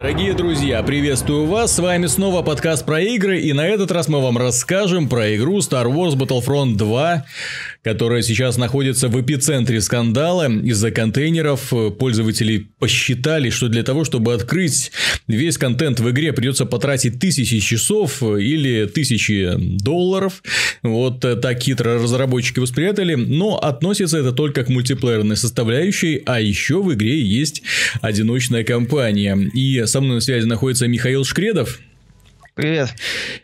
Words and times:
Дорогие 0.00 0.32
друзья, 0.32 0.80
приветствую 0.84 1.46
вас, 1.46 1.74
с 1.74 1.80
вами 1.80 2.06
снова 2.06 2.42
подкаст 2.42 2.86
про 2.86 3.00
игры, 3.00 3.40
и 3.40 3.52
на 3.52 3.66
этот 3.66 3.90
раз 3.90 4.06
мы 4.06 4.22
вам 4.22 4.38
расскажем 4.38 5.08
про 5.08 5.34
игру 5.34 5.58
Star 5.58 5.86
Wars 5.86 6.14
Battlefront 6.14 6.76
2, 6.76 7.24
которая 7.82 8.22
сейчас 8.22 8.56
находится 8.56 9.08
в 9.08 9.20
эпицентре 9.20 9.80
скандала 9.80 10.50
из-за 10.50 10.90
контейнеров. 10.90 11.72
Пользователи 11.98 12.68
посчитали, 12.78 13.50
что 13.50 13.68
для 13.68 13.82
того, 13.82 14.04
чтобы 14.04 14.34
открыть 14.34 14.92
весь 15.26 15.58
контент 15.58 16.00
в 16.00 16.10
игре, 16.10 16.32
придется 16.32 16.66
потратить 16.66 17.18
тысячи 17.20 17.60
часов 17.60 18.22
или 18.22 18.86
тысячи 18.86 19.52
долларов. 19.56 20.42
Вот 20.82 21.20
так 21.20 21.60
хитро 21.60 21.94
разработчики 21.94 22.58
восприятали, 22.58 23.14
но 23.14 23.56
относится 23.58 24.18
это 24.18 24.32
только 24.32 24.64
к 24.64 24.68
мультиплеерной 24.68 25.36
составляющей, 25.36 26.22
а 26.26 26.40
еще 26.40 26.82
в 26.82 26.92
игре 26.92 27.20
есть 27.20 27.62
одиночная 28.00 28.64
кампания. 28.64 29.36
И 29.54 29.84
со 29.86 30.00
мной 30.00 30.16
на 30.16 30.20
связи 30.20 30.46
находится 30.46 30.86
Михаил 30.88 31.24
Шкредов. 31.24 31.80
Привет. 32.58 32.88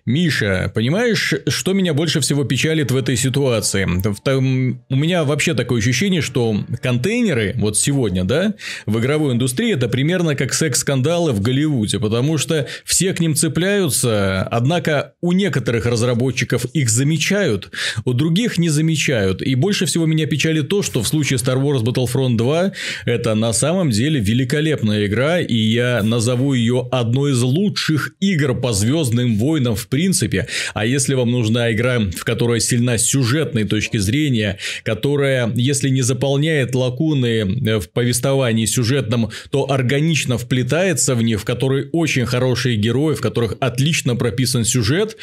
Миша, 0.07 0.73
понимаешь, 0.75 1.35
что 1.47 1.73
меня 1.73 1.95
больше 1.95 2.19
всего 2.19 2.43
печалит 2.43 2.91
в 2.91 2.97
этой 2.97 3.17
ситуации? 3.17 3.85
У 3.85 4.97
меня 4.97 5.23
вообще 5.23 5.55
такое 5.55 5.79
ощущение, 5.79 6.21
что 6.21 6.57
контейнеры 6.83 7.55
вот 7.59 7.79
сегодня, 7.79 8.25
да, 8.25 8.55
в 8.87 8.99
игровой 8.99 9.35
индустрии 9.35 9.73
это 9.73 9.89
примерно 9.89 10.35
как 10.35 10.53
секс-скандалы 10.53 11.31
в 11.31 11.41
Голливуде, 11.41 12.01
потому 12.01 12.39
что 12.39 12.67
все 12.85 13.15
к 13.15 13.21
ним 13.21 13.37
цепляются, 13.37 14.43
однако 14.51 15.13
у 15.21 15.31
некоторых 15.31 15.87
разработчиков 15.87 16.65
их 16.73 16.91
замечают, 16.91 17.71
у 18.05 18.15
других 18.15 18.59
не 18.59 18.69
замечают. 18.69 19.43
И 19.43 19.55
больше 19.55 19.87
всего 19.87 20.07
меня 20.07 20.27
печалит 20.27 20.69
то, 20.69 20.83
что 20.83 21.05
в 21.05 21.07
случае 21.07 21.39
Star 21.39 21.63
Wars 21.63 21.85
Battlefront 21.85 22.37
2 22.37 22.73
это 23.05 23.37
на 23.37 23.53
самом 23.53 23.91
деле 23.91 24.19
великолепная 24.19 25.07
игра, 25.07 25.39
и 25.39 25.55
я 25.55 26.03
назову 26.03 26.55
ее 26.55 26.89
одной 26.91 27.31
из 27.31 27.43
лучших 27.43 28.15
игр 28.19 28.61
по 28.61 28.73
звездам 28.73 29.04
Звездным 29.05 29.37
войнам 29.37 29.77
в 29.77 29.87
принципе. 29.89 30.47
А 30.73 30.85
если 30.87 31.15
вам 31.15 31.31
нужна 31.31 31.73
игра, 31.73 31.99
в 32.01 32.25
которой 32.25 32.61
сильна 32.61 32.99
сюжетной 32.99 33.65
точки 33.65 33.99
зрения, 33.99 34.59
которая, 34.83 35.53
если 35.55 35.89
не 35.89 36.03
заполняет 36.03 36.75
лакуны 36.75 37.27
э, 37.27 37.79
в 37.79 37.91
повествовании 37.91 38.67
сюжетном, 38.67 39.31
то 39.51 39.71
органично 39.71 40.39
вплетается 40.39 41.15
в 41.15 41.23
них, 41.23 41.41
в 41.41 41.45
которой 41.45 41.89
очень 41.93 42.27
хорошие 42.27 42.77
герои, 42.77 43.15
в 43.15 43.21
которых 43.21 43.57
отлично 43.61 44.17
прописан 44.17 44.65
сюжет, 44.65 45.17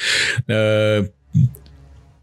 э, 0.48 1.08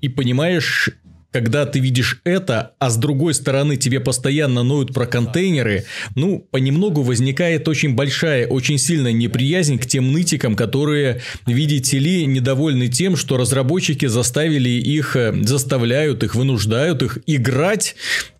и 0.01 0.09
понимаешь 0.09 0.91
когда 1.31 1.67
ты 1.67 1.79
видишь 1.79 2.21
это, 2.25 2.73
а 2.79 2.91
с 2.91 2.97
другой 2.97 3.35
стороны 3.35 3.77
тебе 3.77 4.01
постоянно 4.01 4.63
ноют 4.63 4.95
про 4.95 5.07
контейнеры, 5.07 5.85
ну, 6.15 6.41
понемногу 6.51 7.03
возникает 7.03 7.69
очень 7.69 7.95
большая, 7.95 8.47
очень 8.47 8.79
сильная 8.79 9.13
неприязнь 9.13 9.79
к 9.79 9.87
тем 9.87 10.13
нытикам, 10.13 10.57
которые, 10.57 11.21
видите 11.47 11.99
ли, 11.99 12.27
недовольны 12.27 12.89
тем, 12.89 13.17
что 13.17 13.37
разработчики 13.37 14.07
заставили 14.07 14.71
их, 14.71 15.17
э, 15.17 15.35
заставляют 15.43 16.23
их, 16.23 16.35
вынуждают 16.35 17.03
их 17.03 17.19
играть 17.27 17.97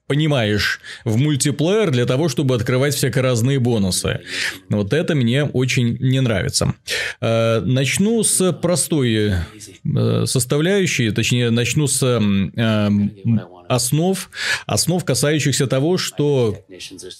понимаешь, 0.09 0.81
в 1.05 1.17
мультиплеер 1.19 1.91
для 1.91 2.07
того, 2.07 2.29
чтобы 2.29 2.57
открывать 2.57 2.95
всякие 2.95 3.23
разные 3.23 3.61
бонусы. 3.61 4.21
Вот 4.69 4.93
это 4.93 5.15
мне 5.15 5.45
очень 5.45 5.97
не 6.01 6.21
нравится. 6.21 6.75
Э, 7.21 7.61
начну 7.61 8.25
с 8.25 8.53
простой 8.53 9.35
э, 9.35 10.27
составляющей, 10.27 11.11
точнее, 11.11 11.51
начну 11.51 11.87
с 11.87 12.03
э, 12.03 12.91
основ, 13.69 14.31
основ, 14.67 15.05
касающихся 15.05 15.67
того, 15.67 15.99
что 15.99 16.59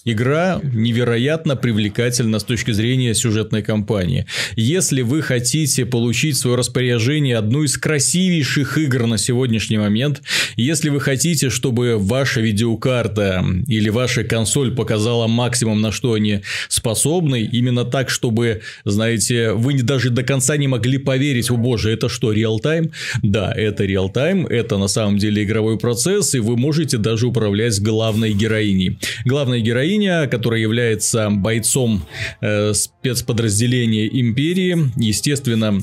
игра 0.05 0.59
невероятно 0.63 1.55
привлекательна 1.55 2.39
с 2.39 2.43
точки 2.43 2.71
зрения 2.71 3.13
сюжетной 3.13 3.63
кампании. 3.63 4.25
Если 4.55 5.01
вы 5.01 5.21
хотите 5.21 5.85
получить 5.85 6.35
в 6.35 6.39
свое 6.39 6.57
распоряжение 6.57 7.37
одну 7.37 7.63
из 7.63 7.77
красивейших 7.77 8.77
игр 8.77 9.05
на 9.05 9.17
сегодняшний 9.17 9.77
момент, 9.77 10.21
если 10.55 10.89
вы 10.89 10.99
хотите, 10.99 11.49
чтобы 11.49 11.97
ваша 11.97 12.41
видеокарта 12.41 13.45
или 13.67 13.89
ваша 13.89 14.23
консоль 14.23 14.75
показала 14.75 15.27
максимум, 15.27 15.81
на 15.81 15.91
что 15.91 16.13
они 16.13 16.41
способны, 16.67 17.43
именно 17.43 17.85
так, 17.85 18.09
чтобы, 18.09 18.61
знаете, 18.85 19.53
вы 19.53 19.81
даже 19.81 20.09
до 20.09 20.23
конца 20.23 20.57
не 20.57 20.67
могли 20.67 20.97
поверить, 20.97 21.51
о 21.51 21.57
боже, 21.57 21.91
это 21.91 22.09
что, 22.09 22.31
реал-тайм? 22.31 22.91
Да, 23.21 23.51
это 23.51 23.85
реал-тайм, 23.85 24.45
это 24.47 24.77
на 24.77 24.87
самом 24.87 25.17
деле 25.17 25.43
игровой 25.43 25.77
процесс, 25.77 26.33
вы 26.39 26.57
можете 26.57 26.97
даже 26.97 27.27
управлять 27.27 27.79
главной 27.81 28.33
героиней. 28.33 28.99
Главная 29.25 29.59
героиня, 29.59 30.27
которая 30.27 30.59
является 30.61 31.29
бойцом 31.29 32.03
э, 32.41 32.73
спецподразделения 32.73 34.07
Империи, 34.07 34.91
естественно, 34.97 35.79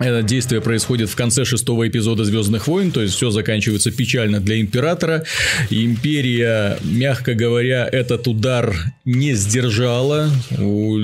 это 0.00 0.22
действие 0.22 0.62
происходит 0.62 1.10
в 1.10 1.14
конце 1.14 1.44
шестого 1.44 1.86
эпизода 1.86 2.24
Звездных 2.24 2.66
войн, 2.66 2.90
то 2.90 3.02
есть 3.02 3.14
все 3.14 3.30
заканчивается 3.30 3.90
печально 3.90 4.40
для 4.40 4.58
императора. 4.58 5.24
Империя, 5.68 6.78
мягко 6.82 7.34
говоря, 7.34 7.86
этот 7.90 8.26
удар 8.26 8.74
не 9.04 9.34
сдержала. 9.34 10.30
У 10.58 10.96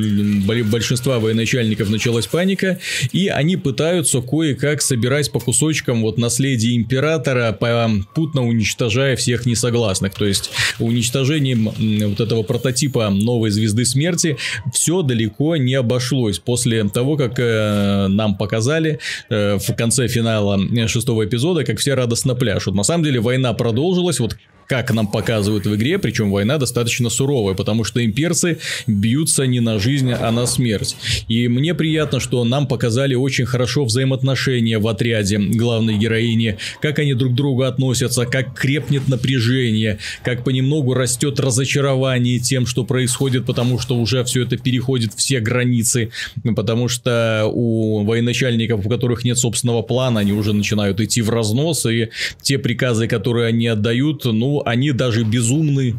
большинства 0.64 1.18
военачальников 1.18 1.90
началась 1.90 2.26
паника, 2.26 2.78
и 3.12 3.28
они 3.28 3.58
пытаются 3.58 4.22
кое-как 4.22 4.80
собирать 4.80 5.30
по 5.30 5.40
кусочкам 5.40 6.00
вот 6.00 6.16
наследие 6.16 6.74
императора, 6.76 7.52
попутно 7.52 8.46
уничтожая 8.46 9.16
всех 9.16 9.44
несогласных. 9.44 10.14
То 10.14 10.24
есть 10.24 10.50
уничтожением 10.78 11.70
вот 12.08 12.20
этого 12.20 12.42
прототипа 12.42 13.10
новой 13.10 13.50
звезды 13.50 13.84
смерти 13.84 14.38
все 14.72 15.02
далеко 15.02 15.56
не 15.56 15.74
обошлось. 15.74 16.38
После 16.38 16.88
того, 16.88 17.16
как 17.16 17.38
э, 17.38 18.06
нам 18.08 18.36
показали 18.36 18.85
показали 18.86 18.98
э, 19.28 19.58
в 19.58 19.76
конце 19.76 20.08
финала 20.08 20.58
шестого 20.88 21.24
эпизода, 21.24 21.64
как 21.64 21.78
все 21.78 21.94
радостно 21.94 22.34
пляшут. 22.34 22.74
На 22.74 22.84
самом 22.84 23.04
деле 23.04 23.20
война 23.20 23.52
продолжилась, 23.52 24.20
вот 24.20 24.36
как 24.66 24.92
нам 24.92 25.06
показывают 25.06 25.66
в 25.66 25.74
игре, 25.74 25.98
причем 25.98 26.30
война 26.30 26.58
достаточно 26.58 27.10
суровая, 27.10 27.54
потому 27.54 27.84
что 27.84 28.04
имперцы 28.04 28.58
бьются 28.86 29.46
не 29.46 29.60
на 29.60 29.78
жизнь, 29.78 30.12
а 30.12 30.30
на 30.30 30.46
смерть. 30.46 30.96
И 31.28 31.48
мне 31.48 31.74
приятно, 31.74 32.20
что 32.20 32.44
нам 32.44 32.66
показали 32.66 33.14
очень 33.14 33.46
хорошо 33.46 33.84
взаимоотношения 33.84 34.78
в 34.78 34.88
отряде 34.88 35.38
главной 35.38 35.96
героини, 35.96 36.58
как 36.80 36.98
они 36.98 37.14
друг 37.14 37.32
к 37.32 37.36
другу 37.36 37.62
относятся, 37.62 38.26
как 38.26 38.58
крепнет 38.58 39.08
напряжение, 39.08 39.98
как 40.22 40.44
понемногу 40.44 40.94
растет 40.94 41.40
разочарование 41.40 42.38
тем, 42.38 42.66
что 42.66 42.84
происходит, 42.84 43.46
потому 43.46 43.78
что 43.78 43.96
уже 43.96 44.24
все 44.24 44.42
это 44.42 44.56
переходит 44.56 45.12
все 45.14 45.40
границы, 45.40 46.10
потому 46.54 46.88
что 46.88 47.50
у 47.52 48.04
военачальников, 48.04 48.84
у 48.84 48.88
которых 48.88 49.24
нет 49.24 49.38
собственного 49.38 49.82
плана, 49.82 50.20
они 50.20 50.32
уже 50.32 50.52
начинают 50.52 51.00
идти 51.00 51.22
в 51.22 51.30
разнос, 51.30 51.86
и 51.86 52.08
те 52.42 52.58
приказы, 52.58 53.06
которые 53.06 53.48
они 53.48 53.66
отдают, 53.68 54.24
ну, 54.24 54.55
они 54.64 54.92
даже 54.92 55.24
безумны 55.24 55.94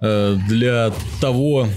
э, 0.00 0.36
для 0.48 0.92
того 1.20 1.68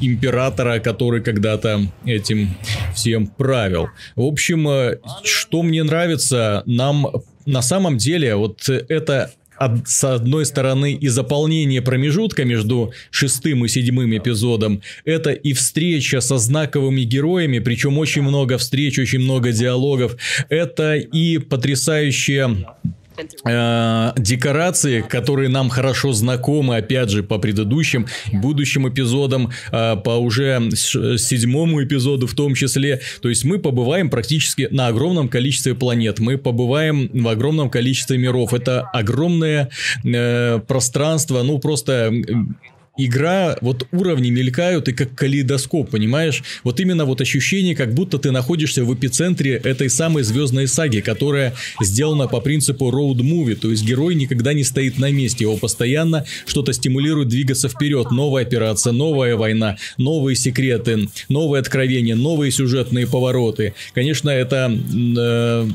императора, 0.00 0.78
который 0.78 1.22
когда-то 1.22 1.86
этим 2.04 2.50
всем 2.94 3.26
правил. 3.26 3.88
В 4.16 4.22
общем, 4.22 4.68
э, 4.68 4.98
что 5.22 5.62
мне 5.62 5.82
нравится, 5.82 6.62
нам 6.66 7.06
на 7.46 7.62
самом 7.62 7.98
деле 7.98 8.36
вот 8.36 8.68
это 8.68 9.32
с 9.86 10.04
одной 10.04 10.46
стороны 10.46 10.94
и 10.94 11.08
заполнение 11.08 11.80
промежутка 11.80 12.44
между 12.44 12.92
шестым 13.10 13.64
и 13.64 13.68
седьмым 13.68 14.16
эпизодом, 14.16 14.82
это 15.04 15.30
и 15.30 15.52
встреча 15.52 16.20
со 16.20 16.38
знаковыми 16.38 17.02
героями, 17.02 17.60
причем 17.60 17.98
очень 17.98 18.22
много 18.22 18.58
встреч, 18.58 18.98
очень 18.98 19.20
много 19.20 19.52
диалогов, 19.52 20.16
это 20.48 20.96
и 20.96 21.38
потрясающая 21.38 22.66
э, 23.16 24.12
декорации, 24.16 25.02
которые 25.02 25.48
нам 25.48 25.68
хорошо 25.68 26.12
знакомы, 26.12 26.76
опять 26.76 27.10
же, 27.10 27.22
по 27.22 27.38
предыдущим, 27.38 28.06
будущим 28.32 28.88
эпизодам, 28.88 29.50
э, 29.72 29.96
по 29.96 30.18
уже 30.18 30.70
седьмому 30.74 31.82
эпизоду 31.82 32.26
в 32.26 32.34
том 32.34 32.54
числе. 32.54 33.00
То 33.20 33.28
есть 33.28 33.44
мы 33.44 33.58
побываем 33.58 34.10
практически 34.10 34.68
на 34.70 34.88
огромном 34.88 35.28
количестве 35.28 35.74
планет, 35.74 36.18
мы 36.18 36.38
побываем 36.38 37.10
в 37.12 37.28
огромном 37.28 37.70
количестве 37.70 38.18
миров. 38.18 38.54
Это 38.54 38.82
огромное 38.92 39.70
э, 40.04 40.60
пространство, 40.66 41.42
ну 41.42 41.58
просто 41.58 42.12
игра, 42.96 43.56
вот 43.60 43.86
уровни 43.92 44.30
мелькают 44.30 44.88
и 44.88 44.92
как 44.92 45.14
калейдоскоп, 45.14 45.90
понимаешь? 45.90 46.42
Вот 46.62 46.80
именно 46.80 47.04
вот 47.04 47.20
ощущение, 47.20 47.74
как 47.74 47.92
будто 47.92 48.18
ты 48.18 48.30
находишься 48.30 48.84
в 48.84 48.94
эпицентре 48.94 49.54
этой 49.56 49.90
самой 49.90 50.22
звездной 50.22 50.68
саги, 50.68 51.00
которая 51.00 51.54
сделана 51.80 52.28
по 52.28 52.40
принципу 52.40 52.90
road 52.90 53.16
movie, 53.16 53.56
то 53.56 53.70
есть 53.70 53.84
герой 53.84 54.14
никогда 54.14 54.52
не 54.52 54.64
стоит 54.64 54.98
на 54.98 55.10
месте, 55.10 55.44
его 55.44 55.56
постоянно 55.56 56.24
что-то 56.46 56.72
стимулирует 56.72 57.28
двигаться 57.28 57.68
вперед, 57.68 58.10
новая 58.10 58.42
операция, 58.42 58.92
новая 58.92 59.36
война, 59.36 59.76
новые 59.98 60.36
секреты, 60.36 61.08
новые 61.28 61.60
откровения, 61.60 62.14
новые 62.14 62.52
сюжетные 62.52 63.06
повороты. 63.06 63.74
Конечно, 63.92 64.30
это 64.30 64.72
э, 65.16 65.68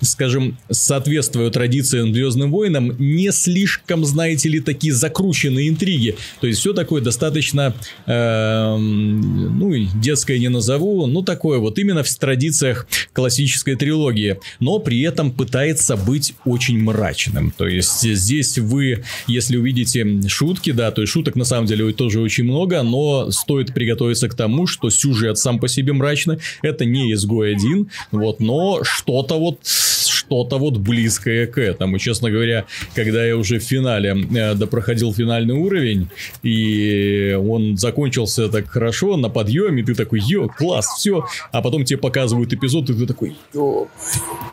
скажем, 0.00 0.58
соответствуя 0.70 1.50
традициям 1.50 2.12
Звездным 2.12 2.50
войнам, 2.50 2.96
не 2.98 3.30
слишком, 3.32 4.04
знаете 4.04 4.48
ли, 4.48 4.60
такие 4.60 4.92
закрученные 4.92 5.68
интриги. 5.68 6.16
То 6.40 6.46
есть 6.46 6.60
все 6.60 6.72
такое 6.72 7.02
достаточно, 7.02 7.74
э, 8.06 8.76
ну, 8.76 9.72
детское 10.00 10.38
не 10.38 10.48
назову, 10.48 11.06
ну, 11.06 11.22
такое 11.22 11.58
вот 11.58 11.78
именно 11.78 12.02
в 12.02 12.14
традициях 12.16 12.86
классической 13.12 13.76
трилогии. 13.76 14.38
Но 14.60 14.78
при 14.78 15.00
этом 15.02 15.30
пытается 15.30 15.96
быть 15.96 16.34
очень 16.44 16.78
мрачным. 16.78 17.52
То 17.56 17.66
есть 17.66 18.02
здесь 18.02 18.58
вы, 18.58 19.04
если 19.26 19.56
увидите 19.56 20.28
шутки, 20.28 20.72
да, 20.72 20.90
то 20.90 21.02
есть 21.02 21.12
шуток 21.12 21.36
на 21.36 21.44
самом 21.44 21.66
деле 21.66 21.92
тоже 21.92 22.20
очень 22.20 22.44
много, 22.44 22.82
но 22.82 23.30
стоит 23.30 23.72
приготовиться 23.74 24.28
к 24.28 24.34
тому, 24.34 24.66
что 24.66 24.90
сюжет 24.90 25.38
сам 25.38 25.58
по 25.58 25.68
себе 25.68 25.92
мрачный. 25.92 26.38
Это 26.62 26.84
не 26.84 27.12
изгой 27.12 27.52
один, 27.52 27.90
вот, 28.10 28.40
но 28.40 28.80
что-то 28.82 29.38
вот 29.38 29.60
что-то 30.04 30.58
вот 30.58 30.78
близкое 30.78 31.46
к 31.46 31.58
этому. 31.58 31.98
Честно 31.98 32.30
говоря, 32.30 32.64
когда 32.94 33.24
я 33.24 33.36
уже 33.36 33.58
в 33.58 33.62
финале 33.62 34.16
э, 34.34 34.54
допроходил 34.54 35.12
финальный 35.12 35.54
уровень, 35.54 36.08
и 36.42 37.36
он 37.38 37.76
закончился 37.76 38.48
так 38.48 38.68
хорошо, 38.68 39.16
на 39.16 39.28
подъеме, 39.28 39.82
ты 39.82 39.94
такой, 39.94 40.20
ё, 40.20 40.48
класс, 40.48 40.86
все. 40.98 41.26
А 41.52 41.62
потом 41.62 41.84
тебе 41.84 41.98
показывают 41.98 42.52
эпизод, 42.52 42.90
и 42.90 42.94
ты 42.94 43.06
такой, 43.06 43.36
ё, 43.54 43.88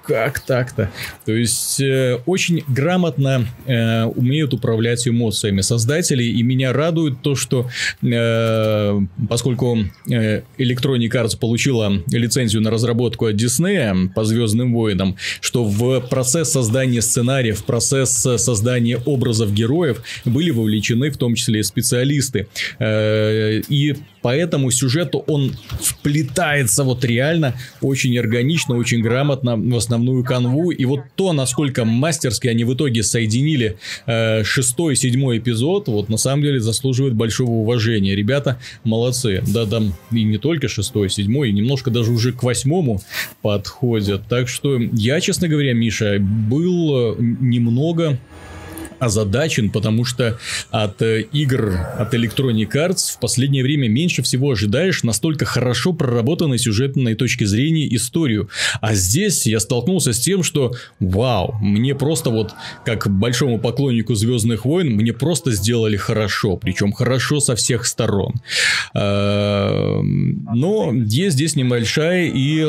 как 0.06 0.40
так-то? 0.40 0.92
То 1.26 1.32
есть, 1.32 1.80
э, 1.82 2.20
очень 2.26 2.64
грамотно 2.68 3.46
э, 3.66 4.04
умеют 4.06 4.54
управлять 4.54 5.08
эмоциями 5.08 5.62
создатели, 5.62 6.24
и 6.24 6.44
меня 6.44 6.74
радует 6.74 7.22
то, 7.22 7.36
что 7.36 7.70
э, 8.02 9.00
поскольку 9.30 9.78
э, 10.10 10.42
Electronic 10.58 11.10
Arts 11.10 11.38
получила 11.38 12.04
лицензию 12.08 12.62
на 12.62 12.70
разработку 12.70 13.26
от 13.26 13.36
Disney 13.36 14.10
по 14.14 14.24
Звездным 14.24 14.74
войнам, 14.74 15.16
что 15.42 15.64
в 15.64 16.02
процесс 16.02 16.52
создания 16.52 17.02
сценария, 17.02 17.54
в 17.54 17.64
процесс 17.64 18.12
создания 18.12 18.98
образов 19.06 19.54
героев 19.54 20.02
были 20.26 20.52
вовлечены 20.52 21.10
в 21.10 21.18
том 21.18 21.36
числе 21.36 21.60
и 21.60 21.64
специалисты. 21.64 22.48
Э, 22.80 23.62
и 24.24 24.44
поэтому 24.44 24.72
сюжету 24.72 25.24
он 25.28 25.54
вплетается 25.80 26.84
вот 26.84 27.04
реально 27.06 27.56
очень 27.82 28.18
органично, 28.18 28.76
очень 28.76 29.02
грамотно 29.02 29.56
в 29.56 29.76
основную 29.76 30.24
канву. 30.24 30.72
И 30.72 30.86
вот 30.86 31.02
то, 31.16 31.34
насколько 31.34 31.86
мастерски 31.86 32.48
они 32.48 32.64
в 32.64 32.74
итоге 32.74 33.04
соединили 33.04 33.78
э, 34.06 34.44
шестой, 34.44 34.96
седьмой 34.96 35.38
эпизод, 35.38 35.88
вот 35.88 36.10
на 36.10 36.18
самом 36.18 36.44
деле 36.44 36.60
заслуживает 36.60 37.14
большого 37.16 37.52
уважения. 37.52 38.16
Ребята 38.16 38.60
молодцы. 38.84 39.44
Да, 39.48 39.66
там 39.66 39.94
и 40.12 40.24
не 40.24 40.38
только 40.38 40.68
шестой, 40.68 41.10
седьмой, 41.10 41.50
и 41.50 41.54
немножко 41.54 41.92
даже 41.92 42.12
уже 42.12 42.32
к 42.32 42.44
восьмому 42.44 43.02
подходят. 43.42 44.24
Так 44.30 44.48
что 44.48 44.80
я, 44.80 45.20
честно 45.22 45.48
говоря, 45.48 45.74
Миша, 45.74 46.18
был 46.20 47.16
немного 47.20 48.18
озадачен, 49.04 49.70
потому 49.70 50.06
что 50.06 50.38
от 50.72 51.02
э, 51.02 51.22
игр 51.32 51.78
от 51.98 52.14
Electronic 52.14 52.72
Arts 52.72 53.14
в 53.14 53.20
последнее 53.20 53.64
время 53.64 53.88
меньше 53.88 54.22
всего 54.22 54.52
ожидаешь 54.52 55.04
настолько 55.04 55.46
хорошо 55.46 55.94
проработанной 55.94 56.58
сюжетной 56.58 57.16
точки 57.16 57.44
зрения 57.44 57.94
историю. 57.96 58.50
А 58.82 58.94
здесь 58.94 59.46
я 59.46 59.60
столкнулся 59.60 60.14
с 60.14 60.20
тем, 60.20 60.44
что 60.44 60.74
вау, 61.00 61.56
мне 61.62 61.96
просто 61.96 62.30
вот 62.30 62.54
как 62.86 63.10
большому 63.10 63.60
поклоннику 63.60 64.16
Звездных 64.16 64.66
войн, 64.66 64.92
мне 64.92 65.14
просто 65.14 65.52
сделали 65.52 65.98
хорошо, 65.98 66.58
причем 66.58 66.94
хорошо 66.94 67.40
со 67.40 67.56
всех 67.56 67.86
сторон. 67.86 68.36
Э, 68.94 70.02
но 70.02 70.92
есть 70.94 71.36
здесь 71.36 71.56
небольшая 71.56 72.28
и 72.28 72.66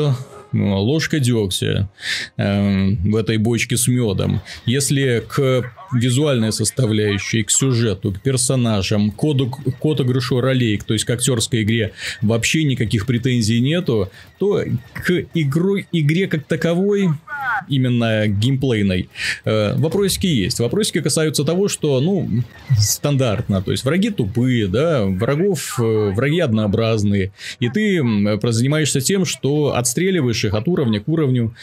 ложка 0.53 1.19
дегтя 1.19 1.89
э, 2.37 2.89
в 2.89 3.15
этой 3.15 3.37
бочке 3.37 3.77
с 3.77 3.87
медом. 3.87 4.41
Если 4.65 5.23
к 5.27 5.71
визуальной 5.95 6.51
составляющей, 6.51 7.43
к 7.43 7.51
сюжету, 7.51 8.11
к 8.11 8.21
персонажам, 8.21 9.11
коду, 9.11 9.49
к 9.49 9.85
отыгрышу 9.85 10.41
ролей, 10.41 10.79
то 10.85 10.93
есть 10.93 11.05
к 11.05 11.09
актерской 11.09 11.63
игре 11.63 11.93
вообще 12.21 12.63
никаких 12.63 13.05
претензий 13.05 13.59
нету, 13.59 14.09
то 14.37 14.63
к 14.93 15.25
игру, 15.33 15.77
игре 15.91 16.27
как 16.27 16.45
таковой 16.45 17.09
именно 17.69 18.27
геймплейной, 18.27 19.09
э, 19.45 19.75
вопросики 19.77 20.27
есть. 20.27 20.59
Вопросики 20.59 21.01
касаются 21.01 21.43
того, 21.43 21.67
что, 21.67 21.99
ну, 22.01 22.29
стандартно, 22.77 23.61
то 23.61 23.71
есть 23.71 23.83
враги 23.83 24.09
тупые, 24.09 24.67
да, 24.67 25.05
врагов, 25.05 25.79
э, 25.79 26.11
враги 26.15 26.39
однообразные, 26.39 27.31
и 27.59 27.69
ты 27.69 28.01
занимаешься 28.43 29.01
тем, 29.01 29.25
что 29.25 29.75
отстреливаешь 29.75 30.43
их 30.45 30.53
от 30.53 30.67
уровня 30.67 30.99
к 30.99 31.07
уровню 31.07 31.55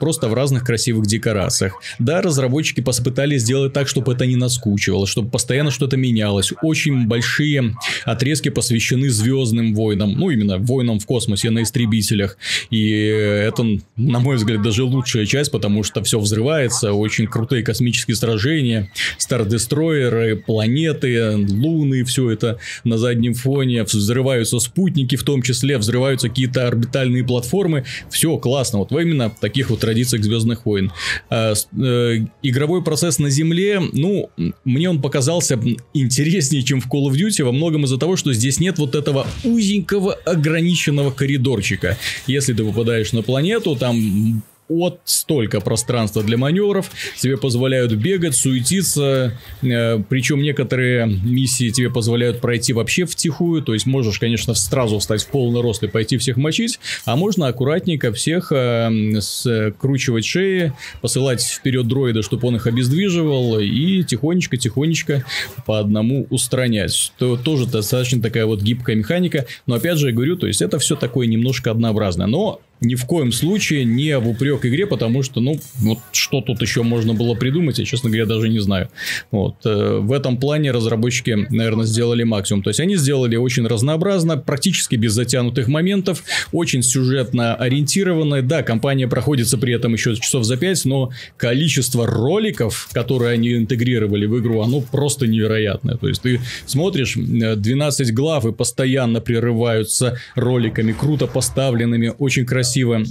просто 0.00 0.28
в 0.28 0.34
разных 0.34 0.64
красивых 0.64 1.06
декорациях. 1.06 1.80
Да, 1.98 2.22
разработчики 2.22 2.80
попытались 2.80 3.42
сделать 3.42 3.63
так, 3.70 3.88
чтобы 3.88 4.12
это 4.12 4.26
не 4.26 4.36
наскучивало, 4.36 5.06
чтобы 5.06 5.30
постоянно 5.30 5.70
что-то 5.70 5.96
менялось. 5.96 6.52
Очень 6.62 7.06
большие 7.06 7.76
отрезки 8.04 8.48
посвящены 8.50 9.10
звездным 9.10 9.74
войнам, 9.74 10.12
ну, 10.12 10.30
именно 10.30 10.58
войнам 10.58 10.98
в 10.98 11.06
космосе 11.06 11.50
на 11.50 11.62
истребителях, 11.62 12.36
и 12.70 12.88
это, 12.88 13.64
на 13.96 14.20
мой 14.20 14.36
взгляд, 14.36 14.62
даже 14.62 14.84
лучшая 14.84 15.14
лучшая 15.14 15.26
часть, 15.26 15.50
потому 15.50 15.82
что 15.82 16.02
все 16.02 16.18
взрывается, 16.18 16.92
очень 16.92 17.26
крутые 17.26 17.62
космические 17.62 18.16
сражения, 18.16 18.90
стардестройеры, 19.18 20.36
планеты, 20.36 21.36
луны, 21.36 22.04
все 22.04 22.30
это 22.30 22.58
на 22.84 22.98
заднем 22.98 23.34
фоне, 23.34 23.84
взрываются 23.84 24.58
спутники 24.58 25.16
в 25.16 25.22
том 25.22 25.42
числе, 25.42 25.78
взрываются 25.78 26.28
какие-то 26.28 26.66
орбитальные 26.66 27.24
платформы, 27.24 27.84
все 28.10 28.36
классно, 28.38 28.80
вот 28.80 28.92
именно 28.92 29.30
в 29.30 29.38
таких 29.40 29.70
вот 29.70 29.80
традициях 29.80 30.24
Звездных 30.24 30.64
войн. 30.64 30.90
А, 31.28 31.52
э, 31.52 32.26
игровой 32.42 32.82
процесс 32.82 33.18
на 33.18 33.30
Земле, 33.30 33.43
ну, 33.92 34.30
мне 34.64 34.90
он 34.90 35.00
показался 35.00 35.60
интереснее, 35.92 36.62
чем 36.62 36.80
в 36.80 36.86
Call 36.86 37.10
of 37.10 37.12
Duty, 37.12 37.44
во 37.44 37.52
многом 37.52 37.84
из-за 37.84 37.98
того, 37.98 38.16
что 38.16 38.32
здесь 38.32 38.60
нет 38.60 38.78
вот 38.78 38.94
этого 38.94 39.26
узенького 39.44 40.14
ограниченного 40.14 41.10
коридорчика. 41.10 41.98
Если 42.26 42.52
ты 42.52 42.64
попадаешь 42.64 43.12
на 43.12 43.22
планету, 43.22 43.76
там 43.76 44.42
от 44.68 45.00
столько 45.04 45.60
пространства 45.60 46.22
для 46.22 46.36
маневров, 46.36 46.90
тебе 47.18 47.36
позволяют 47.36 47.92
бегать, 47.92 48.34
суетиться, 48.34 49.38
э, 49.62 49.98
причем 50.08 50.42
некоторые 50.42 51.06
миссии 51.06 51.70
тебе 51.70 51.90
позволяют 51.90 52.40
пройти 52.40 52.72
вообще 52.72 53.04
втихую, 53.04 53.62
то 53.62 53.74
есть 53.74 53.86
можешь, 53.86 54.18
конечно, 54.18 54.54
сразу 54.54 54.98
встать 54.98 55.22
в 55.22 55.28
полный 55.28 55.60
рост 55.60 55.82
и 55.82 55.88
пойти 55.88 56.16
всех 56.16 56.36
мочить, 56.36 56.80
а 57.04 57.16
можно 57.16 57.48
аккуратненько 57.48 58.12
всех 58.12 58.52
э, 58.52 59.20
скручивать 59.20 60.24
шеи, 60.24 60.72
посылать 61.00 61.42
вперед 61.42 61.86
дроида, 61.86 62.22
чтобы 62.22 62.48
он 62.48 62.56
их 62.56 62.66
обездвиживал, 62.66 63.58
и 63.60 64.02
тихонечко-тихонечко 64.02 65.24
по 65.66 65.78
одному 65.78 66.26
устранять. 66.30 67.12
То, 67.18 67.36
тоже 67.36 67.66
достаточно 67.66 68.22
такая 68.22 68.46
вот 68.46 68.62
гибкая 68.62 68.96
механика, 68.96 69.46
но 69.66 69.74
опять 69.74 69.98
же 69.98 70.08
я 70.08 70.12
говорю, 70.14 70.36
то 70.36 70.46
есть 70.46 70.62
это 70.62 70.78
все 70.78 70.96
такое 70.96 71.26
немножко 71.26 71.70
однообразное, 71.70 72.26
но 72.26 72.60
ни 72.84 72.94
в 72.94 73.06
коем 73.06 73.32
случае 73.32 73.84
не 73.84 74.18
в 74.18 74.28
упрек 74.28 74.64
игре, 74.64 74.86
потому 74.86 75.22
что, 75.22 75.40
ну, 75.40 75.58
вот 75.76 75.98
что 76.12 76.40
тут 76.40 76.62
еще 76.62 76.82
можно 76.82 77.14
было 77.14 77.34
придумать, 77.34 77.78
я, 77.78 77.84
честно 77.84 78.10
говоря, 78.10 78.26
даже 78.26 78.48
не 78.48 78.60
знаю. 78.60 78.88
Вот. 79.30 79.56
Э, 79.64 79.98
в 80.00 80.12
этом 80.12 80.36
плане 80.36 80.70
разработчики, 80.70 81.46
наверное, 81.50 81.86
сделали 81.86 82.22
максимум. 82.24 82.62
То 82.62 82.70
есть, 82.70 82.80
они 82.80 82.96
сделали 82.96 83.36
очень 83.36 83.66
разнообразно, 83.66 84.36
практически 84.36 84.96
без 84.96 85.12
затянутых 85.12 85.68
моментов, 85.68 86.22
очень 86.52 86.82
сюжетно 86.82 87.54
ориентированно. 87.54 88.42
Да, 88.42 88.62
компания 88.62 89.08
проходится 89.08 89.58
при 89.58 89.74
этом 89.74 89.94
еще 89.94 90.14
часов 90.16 90.44
за 90.44 90.56
5, 90.56 90.84
но 90.84 91.10
количество 91.36 92.06
роликов, 92.06 92.88
которые 92.92 93.32
они 93.32 93.54
интегрировали 93.56 94.26
в 94.26 94.38
игру, 94.40 94.62
оно 94.62 94.80
просто 94.80 95.26
невероятное. 95.26 95.96
То 95.96 96.08
есть, 96.08 96.22
ты 96.22 96.40
смотришь 96.66 97.14
12 97.16 98.08
э, 98.08 98.12
глав 98.12 98.44
и 98.44 98.52
постоянно 98.52 99.20
прерываются 99.20 100.18
роликами, 100.34 100.92
круто 100.92 101.26
поставленными, 101.26 102.12
очень 102.18 102.44
красивыми 102.44 102.73
красиво 102.74 103.02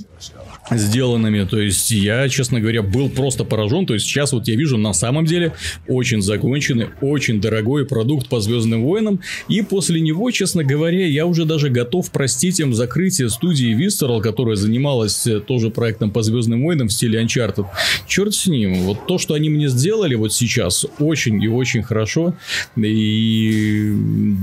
сделанными. 0.71 1.45
То 1.45 1.59
есть 1.59 1.91
я, 1.91 2.27
честно 2.29 2.59
говоря, 2.59 2.81
был 2.81 3.09
просто 3.09 3.43
поражен. 3.43 3.85
То 3.85 3.93
есть 3.93 4.05
сейчас 4.05 4.31
вот 4.31 4.47
я 4.47 4.55
вижу 4.55 4.77
на 4.77 4.93
самом 4.93 5.25
деле 5.25 5.53
очень 5.87 6.21
законченный, 6.21 6.87
очень 7.01 7.41
дорогой 7.41 7.85
продукт 7.85 8.29
по 8.29 8.39
Звездным 8.39 8.83
войнам. 8.83 9.19
И 9.49 9.61
после 9.61 9.99
него, 9.99 10.31
честно 10.31 10.63
говоря, 10.63 11.05
я 11.05 11.25
уже 11.25 11.45
даже 11.45 11.69
готов 11.69 12.09
простить 12.11 12.59
им 12.59 12.73
закрытие 12.73 13.29
студии 13.29 13.75
Visceral, 13.75 14.21
которая 14.21 14.55
занималась 14.55 15.27
э, 15.27 15.39
тоже 15.39 15.69
проектом 15.69 16.11
по 16.11 16.23
Звездным 16.23 16.63
войнам 16.63 16.87
в 16.87 16.93
стиле 16.93 17.21
Uncharted. 17.21 17.65
Черт 18.07 18.33
с 18.33 18.47
ним. 18.47 18.83
Вот 18.83 19.05
то, 19.05 19.17
что 19.17 19.33
они 19.33 19.49
мне 19.49 19.67
сделали 19.67 20.15
вот 20.15 20.33
сейчас, 20.33 20.85
очень 20.99 21.41
и 21.43 21.47
очень 21.47 21.83
хорошо. 21.83 22.35
И 22.77 23.93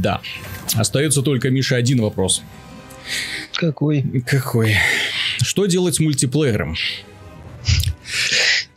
да. 0.02 0.20
Остается 0.74 1.22
только, 1.22 1.50
Миша, 1.50 1.76
один 1.76 2.00
вопрос. 2.02 2.42
Какой? 3.60 4.02
Какой? 4.26 4.74
Что 5.42 5.66
делать 5.66 5.96
с 5.96 6.00
мультиплеером? 6.00 6.76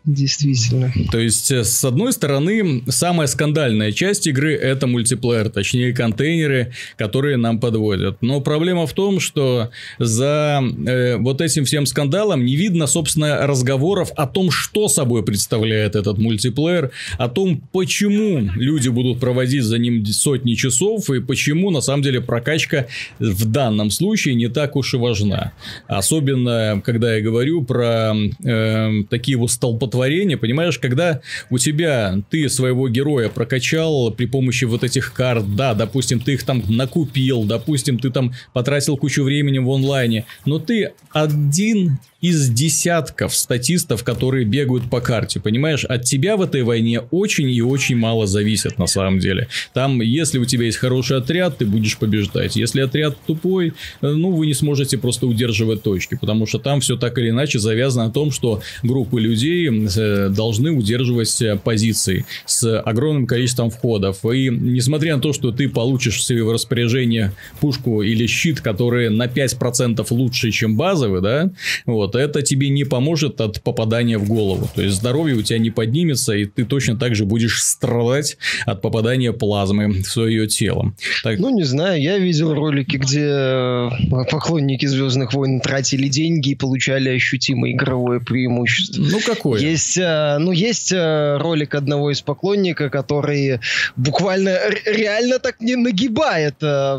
Действительно. 0.05 0.91
То 1.11 1.19
есть, 1.19 1.49
э, 1.51 1.63
с 1.63 1.83
одной 1.85 2.11
стороны, 2.11 2.83
самая 2.89 3.27
скандальная 3.27 3.91
часть 3.91 4.27
игры 4.27 4.53
это 4.53 4.85
мультиплеер, 4.85 5.49
точнее 5.49 5.93
контейнеры, 5.93 6.73
которые 6.97 7.37
нам 7.37 7.59
подводят. 7.59 8.17
Но 8.21 8.41
проблема 8.41 8.85
в 8.85 8.93
том, 8.93 9.19
что 9.19 9.69
за 9.99 10.61
э, 10.61 11.15
вот 11.17 11.39
этим 11.39 11.63
всем 11.63 11.85
скандалом 11.85 12.43
не 12.43 12.55
видно, 12.55 12.87
собственно, 12.87 13.47
разговоров 13.47 14.11
о 14.17 14.27
том, 14.27 14.51
что 14.51 14.89
собой 14.89 15.23
представляет 15.23 15.95
этот 15.95 16.17
мультиплеер, 16.17 16.91
о 17.17 17.29
том, 17.29 17.61
почему 17.71 18.51
люди 18.55 18.89
будут 18.89 19.19
проводить 19.19 19.63
за 19.63 19.77
ним 19.77 20.05
сотни 20.05 20.55
часов 20.55 21.09
и 21.09 21.21
почему 21.21 21.71
на 21.71 21.79
самом 21.79 22.03
деле 22.03 22.19
прокачка 22.19 22.87
в 23.19 23.45
данном 23.45 23.89
случае 23.89 24.35
не 24.35 24.49
так 24.49 24.75
уж 24.75 24.93
и 24.95 24.97
важна. 24.97 25.53
Особенно, 25.87 26.81
когда 26.83 27.15
я 27.15 27.21
говорю 27.21 27.63
про 27.63 28.13
э, 28.43 29.03
такие 29.09 29.37
вот 29.37 29.51
столпотворения 29.51 29.92
столпотворение, 29.93 30.37
понимаешь, 30.37 30.79
когда 30.79 31.21
у 31.49 31.57
тебя 31.57 32.21
ты 32.29 32.49
своего 32.49 32.89
героя 32.89 33.29
прокачал 33.29 34.11
при 34.11 34.25
помощи 34.25 34.65
вот 34.65 34.83
этих 34.83 35.13
карт, 35.13 35.55
да, 35.55 35.73
допустим, 35.73 36.19
ты 36.19 36.33
их 36.33 36.43
там 36.43 36.63
накупил, 36.67 37.43
допустим, 37.43 37.99
ты 37.99 38.09
там 38.09 38.33
потратил 38.53 38.97
кучу 38.97 39.23
времени 39.23 39.59
в 39.59 39.69
онлайне, 39.69 40.25
но 40.45 40.59
ты 40.59 40.93
один 41.11 41.99
из 42.23 42.49
десятков 42.49 43.35
статистов, 43.35 44.05
которые 44.05 44.45
бегают 44.45 44.89
по 44.89 45.01
карте, 45.01 45.41
понимаешь? 45.41 45.83
От 45.83 46.05
тебя 46.05 46.37
в 46.37 46.41
этой 46.41 46.63
войне 46.63 47.01
очень 47.11 47.49
и 47.49 47.61
очень 47.61 47.97
мало 47.97 48.27
зависит 48.27 48.79
на 48.79 48.87
самом 48.87 49.19
деле. 49.19 49.49
Там, 49.73 49.99
если 49.99 50.39
у 50.39 50.45
тебя 50.45 50.65
есть 50.65 50.77
хороший 50.77 51.17
отряд, 51.17 51.57
ты 51.57 51.65
будешь 51.65 51.97
побеждать. 51.97 52.55
Если 52.55 52.79
отряд 52.79 53.17
тупой, 53.27 53.73
э, 54.01 54.07
ну, 54.07 54.31
вы 54.31 54.45
не 54.47 54.53
сможете 54.53 54.97
просто 54.97 55.27
удерживать 55.27 55.83
точки, 55.83 56.15
потому 56.15 56.47
что 56.47 56.59
там 56.59 56.79
все 56.79 56.95
так 56.95 57.17
или 57.17 57.29
иначе 57.29 57.59
завязано 57.59 58.05
на 58.05 58.11
том, 58.11 58.31
что 58.31 58.61
группы 58.83 59.19
людей 59.19 59.69
э, 59.69 60.29
должны 60.29 60.71
удерживать 60.71 61.41
э, 61.41 61.57
позиции 61.57 62.25
с 62.45 62.79
огромным 62.79 63.27
количеством 63.27 63.69
входов. 63.69 64.23
И 64.23 64.47
несмотря 64.49 65.17
на 65.17 65.21
то, 65.21 65.33
что 65.33 65.51
ты 65.51 65.67
получишь 65.67 66.19
в 66.19 66.23
свое 66.23 66.49
распоряжение 66.49 67.33
пушку 67.59 68.01
или 68.01 68.25
щит, 68.27 68.61
которые 68.61 69.09
на 69.09 69.25
5% 69.25 70.07
лучше, 70.11 70.51
чем 70.51 70.77
базовый, 70.77 71.21
да, 71.21 71.51
вот, 71.85 72.12
это 72.19 72.41
тебе 72.41 72.69
не 72.69 72.83
поможет 72.83 73.41
от 73.41 73.61
попадания 73.61 74.17
в 74.17 74.27
голову. 74.27 74.69
То 74.75 74.81
есть 74.81 74.95
здоровье 74.95 75.35
у 75.35 75.41
тебя 75.41 75.59
не 75.59 75.71
поднимется, 75.71 76.33
и 76.33 76.45
ты 76.45 76.65
точно 76.65 76.97
так 76.97 77.15
же 77.15 77.25
будешь 77.25 77.63
страдать 77.63 78.37
от 78.65 78.81
попадания 78.81 79.33
плазмы 79.33 79.87
в 79.87 80.05
свое 80.05 80.47
тело. 80.47 80.93
Так... 81.23 81.39
Ну, 81.39 81.49
не 81.49 81.63
знаю, 81.63 82.01
я 82.01 82.17
видел 82.17 82.53
ролики, 82.53 82.97
где 82.97 83.25
э, 83.25 83.89
поклонники 84.29 84.85
Звездных 84.85 85.33
войн 85.33 85.59
тратили 85.59 86.07
деньги 86.07 86.49
и 86.49 86.55
получали 86.55 87.09
ощутимое 87.09 87.71
игровое 87.71 88.19
преимущество. 88.19 89.01
Ну, 89.01 89.19
какое? 89.25 89.59
Есть, 89.61 89.97
э, 89.97 90.37
ну, 90.39 90.51
есть 90.51 90.91
э, 90.91 91.37
ролик 91.37 91.75
одного 91.75 92.11
из 92.11 92.21
поклонника, 92.21 92.89
который 92.89 93.59
буквально 93.95 94.57
реально 94.85 95.39
так 95.39 95.59
не 95.61 95.75
нагибает 95.75 96.55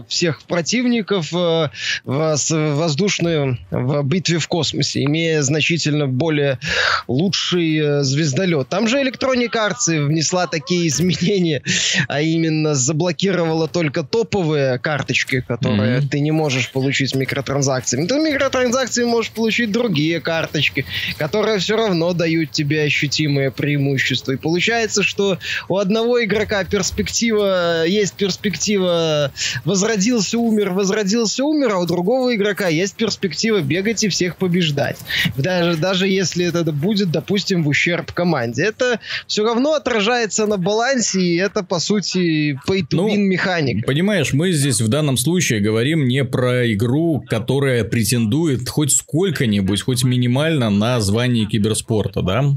всех 0.08 0.42
противников 0.42 1.32
в 1.32 1.70
воздушную 2.04 3.58
в 3.70 4.02
битве 4.02 4.38
в 4.38 4.48
космосе 4.48 5.03
имея 5.04 5.42
значительно 5.42 6.06
более 6.06 6.58
лучший 7.08 7.78
э, 7.78 8.02
звездолет. 8.02 8.68
Там 8.68 8.88
же 8.88 9.00
Electronic 9.00 9.50
Arts 9.52 10.04
внесла 10.04 10.46
такие 10.46 10.88
изменения, 10.88 11.62
а 12.08 12.20
именно 12.20 12.74
заблокировала 12.74 13.68
только 13.68 14.02
топовые 14.02 14.78
карточки, 14.78 15.40
которые 15.40 15.98
mm-hmm. 15.98 16.08
ты 16.08 16.20
не 16.20 16.30
можешь 16.30 16.70
получить 16.70 17.14
микротранзакциями. 17.14 18.06
Ты 18.06 18.18
микротранзакции 18.18 19.04
можешь 19.04 19.30
получить 19.30 19.72
другие 19.72 20.20
карточки, 20.20 20.84
которые 21.18 21.58
все 21.58 21.76
равно 21.76 22.12
дают 22.12 22.50
тебе 22.50 22.82
ощутимые 22.82 23.50
преимущества. 23.50 24.32
И 24.32 24.36
получается, 24.36 25.02
что 25.02 25.38
у 25.68 25.78
одного 25.78 26.22
игрока 26.24 26.64
перспектива, 26.64 27.84
есть 27.86 28.14
перспектива 28.14 29.32
возродился, 29.64 30.38
умер, 30.38 30.70
возродился, 30.70 31.44
умер, 31.44 31.72
а 31.72 31.78
у 31.78 31.86
другого 31.86 32.34
игрока 32.34 32.68
есть 32.68 32.94
перспектива 32.94 33.60
бегать 33.60 34.04
и 34.04 34.08
всех 34.08 34.36
побеждать 34.36 34.93
играть. 34.94 35.36
Даже, 35.36 35.78
даже 35.78 36.08
если 36.08 36.46
это 36.46 36.70
будет, 36.72 37.10
допустим, 37.10 37.64
в 37.64 37.68
ущерб 37.68 38.12
команде. 38.12 38.64
Это 38.64 39.00
все 39.26 39.44
равно 39.44 39.74
отражается 39.74 40.46
на 40.46 40.56
балансе, 40.56 41.20
и 41.20 41.36
это, 41.36 41.62
по 41.62 41.78
сути, 41.78 42.58
pay-to-win 42.68 42.86
ну, 42.92 43.16
механика. 43.16 43.86
Понимаешь, 43.86 44.32
мы 44.32 44.52
здесь 44.52 44.80
в 44.80 44.88
данном 44.88 45.16
случае 45.16 45.60
говорим 45.60 46.06
не 46.06 46.24
про 46.24 46.72
игру, 46.72 47.24
которая 47.28 47.84
претендует 47.84 48.68
хоть 48.68 48.92
сколько-нибудь, 48.92 49.82
хоть 49.82 50.04
минимально 50.04 50.70
на 50.70 51.00
звание 51.00 51.46
киберспорта, 51.46 52.22
да? 52.22 52.56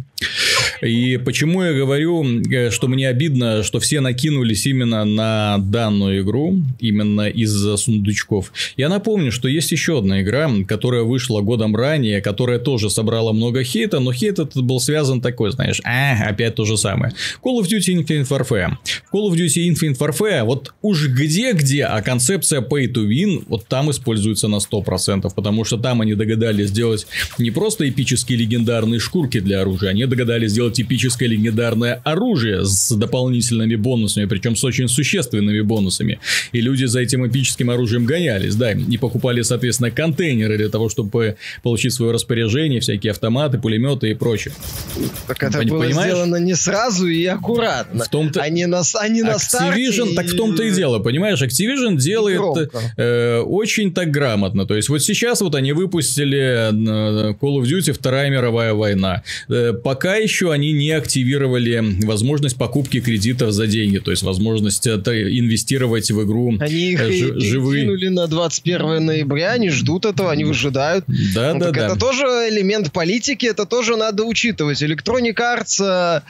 И 0.82 1.18
почему 1.18 1.64
я 1.64 1.74
говорю, 1.74 2.26
э, 2.50 2.70
что 2.72 2.88
мне 2.88 3.08
обидно, 3.10 3.64
что 3.64 3.80
все 3.80 4.00
накинулись 4.00 4.66
именно 4.66 5.06
на 5.06 5.58
данную 5.60 6.22
игру, 6.22 6.62
именно 6.80 7.28
из-за 7.28 7.78
сундучков. 7.78 8.52
Я 8.78 8.90
напомню, 8.90 9.32
что 9.32 9.48
есть 9.48 9.72
еще 9.72 10.00
одна 10.00 10.22
игра, 10.22 10.50
которая 10.68 11.04
вышла 11.04 11.42
годом 11.42 11.76
ранее, 11.76 12.22
которая 12.22 12.60
тоже 12.60 12.90
собрала 12.90 13.34
много 13.34 13.64
хейта, 13.64 14.00
но 14.00 14.12
хейт 14.14 14.40
этот 14.40 14.64
был 14.64 14.80
связан 14.80 15.22
такой, 15.22 15.52
знаешь, 15.52 15.82
а, 15.84 16.30
опять 16.30 16.56
то 16.56 16.66
же 16.66 16.78
самое. 16.78 17.14
Call 17.44 17.60
of 17.60 17.68
Duty 17.68 18.04
Infinite 18.04 18.28
Warfare. 18.28 18.78
Call 19.12 19.32
of 19.32 19.36
Duty 19.36 19.70
Infinite 19.70 19.98
Warfare, 19.98 20.44
вот 20.44 20.74
уж 20.82 21.08
где-где, 21.08 21.84
а 21.84 22.02
концепция 22.02 22.62
pay 22.62 22.92
to 22.92 23.08
win, 23.08 23.44
вот 23.48 23.66
там 23.68 23.90
используется 23.90 24.48
на 24.48 24.58
100%, 24.58 25.32
потому 25.34 25.64
что 25.64 25.78
там 25.78 26.02
они 26.02 26.14
догадались 26.14 26.70
сделать 26.70 27.08
не 27.38 27.52
просто 27.52 27.88
эпические 27.88 28.38
легендарные 28.38 29.00
шкурки 29.00 29.40
для 29.40 29.62
оружия, 29.62 29.92
они 29.92 30.06
догадались 30.06 30.52
сделать 30.52 30.80
эпическое 30.80 31.28
легендарное 31.28 32.02
оружие 32.04 32.66
с 32.66 32.92
дополнительными 32.92 33.76
бонусами, 33.76 34.26
причем 34.26 34.56
с 34.56 34.64
очень 34.64 34.88
существенными 34.88 35.62
бонусами. 35.62 36.20
И 36.52 36.62
люди 36.62 36.86
за 36.86 37.00
этим 37.00 37.26
эпическим 37.26 37.70
оружием 37.70 38.06
гонялись, 38.06 38.56
да, 38.56 38.72
и 38.72 38.98
покупали, 38.98 39.42
соответственно, 39.42 39.92
контейнеры 39.92 40.58
для 40.58 40.70
того, 40.70 40.90
чтобы 40.90 41.38
получить 41.64 41.94
свое 41.94 42.12
распоряжение, 42.12 42.82
всякие 42.82 43.12
автоматы, 43.12 43.58
пулеметы 43.58 44.12
и 44.12 44.14
прочее. 44.14 44.54
Так 45.28 45.42
это 45.44 45.60
Пон- 45.60 45.70
было 45.70 45.84
понимаешь? 45.84 46.12
сделано 46.12 46.36
не 46.38 46.56
сразу 46.56 47.08
и 47.08 47.26
аккуратно. 47.26 48.04
В 48.04 48.10
том-то... 48.10 48.42
А 48.42 48.50
не 48.50 48.66
не 49.08 49.24
на 49.24 49.32
Activision, 49.36 50.14
так 50.16 50.26
в 50.28 50.36
том-то 50.36 50.64
и 50.64 50.72
дело, 50.72 51.00
понимаешь? 51.00 51.42
Activision 51.42 51.98
делает 51.98 52.72
э, 52.98 53.40
очень 53.40 53.94
так 53.94 54.12
грамотно. 54.12 54.66
То 54.66 54.76
есть, 54.76 54.90
вот 54.90 55.02
сейчас 55.04 55.42
вот 55.42 55.56
они 55.56 55.74
выпустили 55.74 56.70
э, 56.70 57.34
Call 57.34 57.62
of 57.62 57.64
Duty 57.64 57.94
Вторая 57.94 58.30
мировая 58.30 58.74
война. 58.74 59.24
Э, 59.50 59.74
пока 59.74 60.16
еще 60.16 60.52
они 60.52 60.72
не 60.74 60.92
активировали 60.92 61.84
возможность 62.06 62.58
покупки 62.58 63.00
кредитов 63.02 63.52
за 63.52 63.68
деньги, 63.68 63.98
то 64.00 64.12
есть 64.12 64.24
возможность 64.24 64.88
инвестировать 64.88 66.12
в 66.12 66.24
игру 66.26 66.56
Они 66.60 66.92
их 66.92 67.00
ж- 67.00 67.40
живые. 67.40 67.84
кинули 67.84 68.08
на 68.10 68.28
21 68.28 69.06
ноября, 69.06 69.52
они 69.54 69.70
ждут 69.70 70.06
этого, 70.06 70.32
они 70.32 70.44
выжидают. 70.44 71.06
Да, 71.34 71.54
ну, 71.54 71.60
да, 71.60 71.72
да. 71.72 71.86
Это 71.88 72.00
тоже 72.00 72.24
элемент 72.50 72.92
политики, 72.92 73.46
это 73.46 73.66
тоже 73.66 73.96
надо 73.96 74.24
учитывать. 74.24 74.82
Electronic 74.82 75.36
Arts 75.36 75.82
э, 75.84 76.22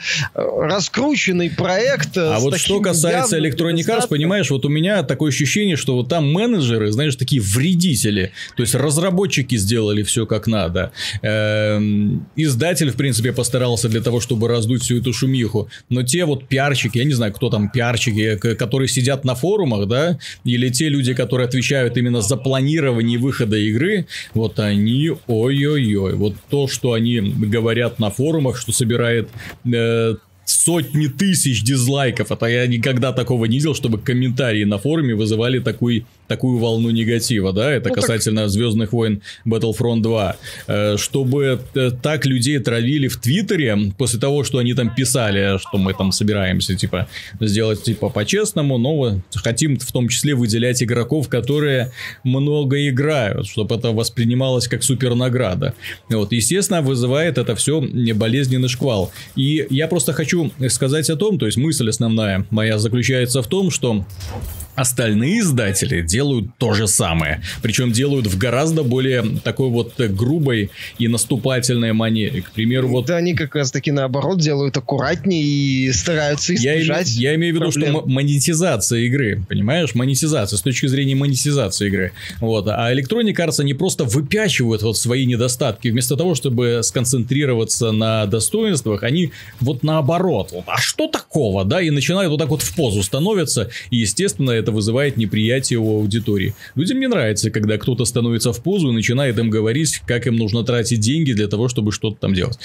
раскрученный 0.68 1.50
проект. 1.50 2.16
Э, 2.16 2.34
а 2.34 2.38
вот 2.38 2.54
что 2.58 2.80
касается 2.80 3.38
Electronic 3.38 3.86
Arts, 3.86 4.08
понимаешь, 4.08 4.50
вот 4.50 4.64
у 4.64 4.68
меня 4.68 5.02
такое 5.02 5.30
ощущение, 5.30 5.76
что 5.76 5.94
вот 5.94 6.08
там 6.08 6.30
менеджеры, 6.30 6.92
знаешь, 6.92 7.16
такие 7.16 7.40
вредители. 7.40 8.32
То 8.56 8.62
есть 8.62 8.74
разработчики 8.74 9.56
сделали 9.56 10.02
все 10.02 10.26
как 10.26 10.46
надо. 10.46 10.92
Эм, 11.22 12.26
издатель, 12.36 12.90
в 12.90 12.96
принципе, 12.96 13.32
постарался 13.32 13.88
для 13.88 14.00
того, 14.00 14.18
того, 14.18 14.20
чтобы 14.20 14.48
раздуть 14.48 14.82
всю 14.82 14.98
эту 14.98 15.12
шумиху. 15.12 15.68
Но 15.90 16.02
те 16.02 16.24
вот 16.24 16.48
пиарщики, 16.48 16.98
я 16.98 17.04
не 17.04 17.14
знаю, 17.14 17.32
кто 17.32 17.50
там 17.50 17.70
пиарщики, 17.70 18.36
которые 18.36 18.88
сидят 18.88 19.24
на 19.24 19.34
форумах, 19.34 19.86
да, 19.86 20.18
или 20.44 20.70
те 20.70 20.88
люди, 20.88 21.14
которые 21.14 21.46
отвечают 21.46 21.96
именно 21.96 22.20
за 22.20 22.36
планирование 22.36 23.18
выхода 23.18 23.56
игры, 23.56 24.06
вот 24.34 24.58
они, 24.58 25.12
ой-ой-ой, 25.26 26.14
вот 26.14 26.34
то, 26.50 26.68
что 26.68 26.92
они 26.92 27.20
говорят 27.20 27.98
на 27.98 28.10
форумах, 28.10 28.56
что 28.56 28.72
собирает 28.72 29.28
э, 29.72 30.16
сотни 30.50 31.06
тысяч 31.06 31.62
дизлайков. 31.62 32.30
Это 32.30 32.46
я 32.46 32.66
никогда 32.66 33.12
такого 33.12 33.44
не 33.44 33.58
видел, 33.58 33.74
чтобы 33.74 33.98
комментарии 33.98 34.64
на 34.64 34.78
форуме 34.78 35.14
вызывали 35.14 35.58
такой 35.58 36.06
такую 36.28 36.58
волну 36.58 36.90
негатива, 36.90 37.52
да, 37.52 37.72
это 37.72 37.88
ну, 37.88 37.94
касательно 37.94 38.42
так... 38.42 38.50
Звездных 38.50 38.92
войн 38.92 39.22
Battlefront 39.46 40.00
2, 40.02 40.36
э, 40.66 40.96
чтобы 40.96 41.60
э, 41.74 41.90
так 42.02 42.26
людей 42.26 42.58
травили 42.58 43.08
в 43.08 43.16
Твиттере 43.16 43.92
после 43.96 44.20
того, 44.20 44.44
что 44.44 44.58
они 44.58 44.74
там 44.74 44.94
писали, 44.94 45.58
что 45.58 45.78
мы 45.78 45.94
там 45.94 46.12
собираемся, 46.12 46.76
типа, 46.76 47.08
сделать, 47.40 47.82
типа, 47.82 48.10
по-честному, 48.10 48.78
но 48.78 49.20
хотим 49.34 49.78
в 49.78 49.92
том 49.92 50.08
числе 50.08 50.34
выделять 50.34 50.82
игроков, 50.82 51.28
которые 51.28 51.92
много 52.24 52.88
играют, 52.88 53.46
чтобы 53.46 53.74
это 53.74 53.92
воспринималось 53.92 54.68
как 54.68 54.82
супер 54.82 55.14
награда. 55.14 55.74
Вот, 56.10 56.32
естественно, 56.32 56.82
вызывает 56.82 57.38
это 57.38 57.54
все 57.56 57.80
болезненный 57.80 58.68
шквал. 58.68 59.10
И 59.36 59.66
я 59.70 59.88
просто 59.88 60.12
хочу 60.12 60.50
сказать 60.68 61.08
о 61.10 61.16
том, 61.16 61.38
то 61.38 61.46
есть 61.46 61.58
мысль 61.58 61.88
основная 61.88 62.46
моя 62.50 62.78
заключается 62.78 63.42
в 63.42 63.46
том, 63.46 63.70
что 63.70 64.04
Остальные 64.78 65.40
издатели 65.40 66.02
делают 66.02 66.56
то 66.58 66.72
же 66.72 66.86
самое. 66.86 67.42
Причем 67.62 67.92
делают 67.92 68.26
в 68.26 68.38
гораздо 68.38 68.82
более 68.84 69.24
такой 69.42 69.70
вот 69.70 69.94
грубой 69.98 70.70
и 70.98 71.08
наступательной 71.08 71.92
манере. 71.92 72.42
К 72.42 72.50
примеру, 72.52 72.88
вот... 72.88 73.06
Да, 73.06 73.16
они 73.16 73.34
как 73.34 73.54
раз 73.54 73.72
таки 73.72 73.90
наоборот 73.90 74.38
делают 74.40 74.76
аккуратнее 74.76 75.42
и 75.42 75.92
стараются 75.92 76.54
избежать 76.54 77.10
Я, 77.10 77.30
я 77.30 77.36
имею 77.36 77.54
в 77.54 77.56
виду, 77.56 77.70
проблем. 77.70 77.96
что 77.96 78.06
монетизация 78.08 79.00
игры, 79.00 79.42
понимаешь? 79.48 79.94
Монетизация, 79.94 80.56
с 80.56 80.62
точки 80.62 80.86
зрения 80.86 81.14
монетизации 81.14 81.88
игры. 81.88 82.12
Вот. 82.40 82.68
А 82.68 82.92
Electronic 82.92 83.34
Arts, 83.34 83.60
они 83.60 83.74
просто 83.74 84.04
выпячивают 84.04 84.82
вот 84.82 84.96
свои 84.96 85.26
недостатки. 85.26 85.88
Вместо 85.88 86.16
того, 86.16 86.34
чтобы 86.34 86.80
сконцентрироваться 86.82 87.92
на 87.92 88.26
достоинствах, 88.26 89.02
они 89.02 89.32
вот 89.60 89.82
наоборот. 89.82 90.50
Вот, 90.52 90.64
а 90.66 90.78
что 90.78 91.08
такого, 91.08 91.64
да? 91.64 91.80
И 91.80 91.90
начинают 91.90 92.30
вот 92.30 92.38
так 92.38 92.48
вот 92.48 92.62
в 92.62 92.74
позу 92.74 93.02
становятся. 93.02 93.70
И, 93.90 93.96
естественно, 93.96 94.50
это 94.50 94.67
это 94.68 94.74
вызывает 94.74 95.16
неприятие 95.16 95.78
у 95.78 95.96
аудитории. 95.96 96.54
Людям 96.76 97.00
не 97.00 97.08
нравится, 97.08 97.50
когда 97.50 97.78
кто-то 97.78 98.04
становится 98.04 98.52
в 98.52 98.62
позу 98.62 98.90
и 98.90 98.92
начинает 98.92 99.38
им 99.38 99.50
говорить, 99.50 100.02
как 100.06 100.26
им 100.26 100.36
нужно 100.36 100.62
тратить 100.62 101.00
деньги 101.00 101.32
для 101.32 101.48
того, 101.48 101.68
чтобы 101.68 101.90
что-то 101.92 102.16
там 102.20 102.34
делать. 102.34 102.58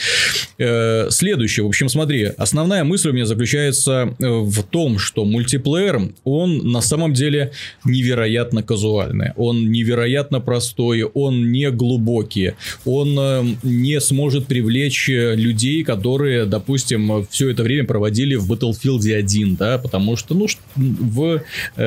Э, 0.57 1.09
следующее. 1.09 1.63
В 1.63 1.67
общем, 1.67 1.89
смотри, 1.89 2.23
основная 2.37 2.83
мысль 2.83 3.09
у 3.09 3.13
меня 3.13 3.25
заключается 3.25 4.15
э, 4.19 4.27
в 4.27 4.63
том, 4.63 4.99
что 4.99 5.23
мультиплеер, 5.23 6.13
он 6.25 6.71
на 6.71 6.81
самом 6.81 7.13
деле 7.13 7.51
невероятно 7.85 8.63
казуальный. 8.63 9.31
Он 9.37 9.71
невероятно 9.71 10.41
простой, 10.41 11.03
он 11.03 11.51
не 11.51 11.71
глубокий. 11.71 12.53
Он 12.85 13.17
э, 13.17 13.43
не 13.63 14.01
сможет 14.01 14.47
привлечь 14.47 15.07
людей, 15.07 15.83
которые, 15.83 16.45
допустим, 16.45 17.25
все 17.29 17.49
это 17.49 17.63
время 17.63 17.85
проводили 17.85 18.35
в 18.35 18.51
Battlefield 18.51 19.15
1, 19.15 19.55
да, 19.55 19.77
потому 19.77 20.17
что, 20.17 20.33
ну, 20.33 20.47
в 20.75 21.41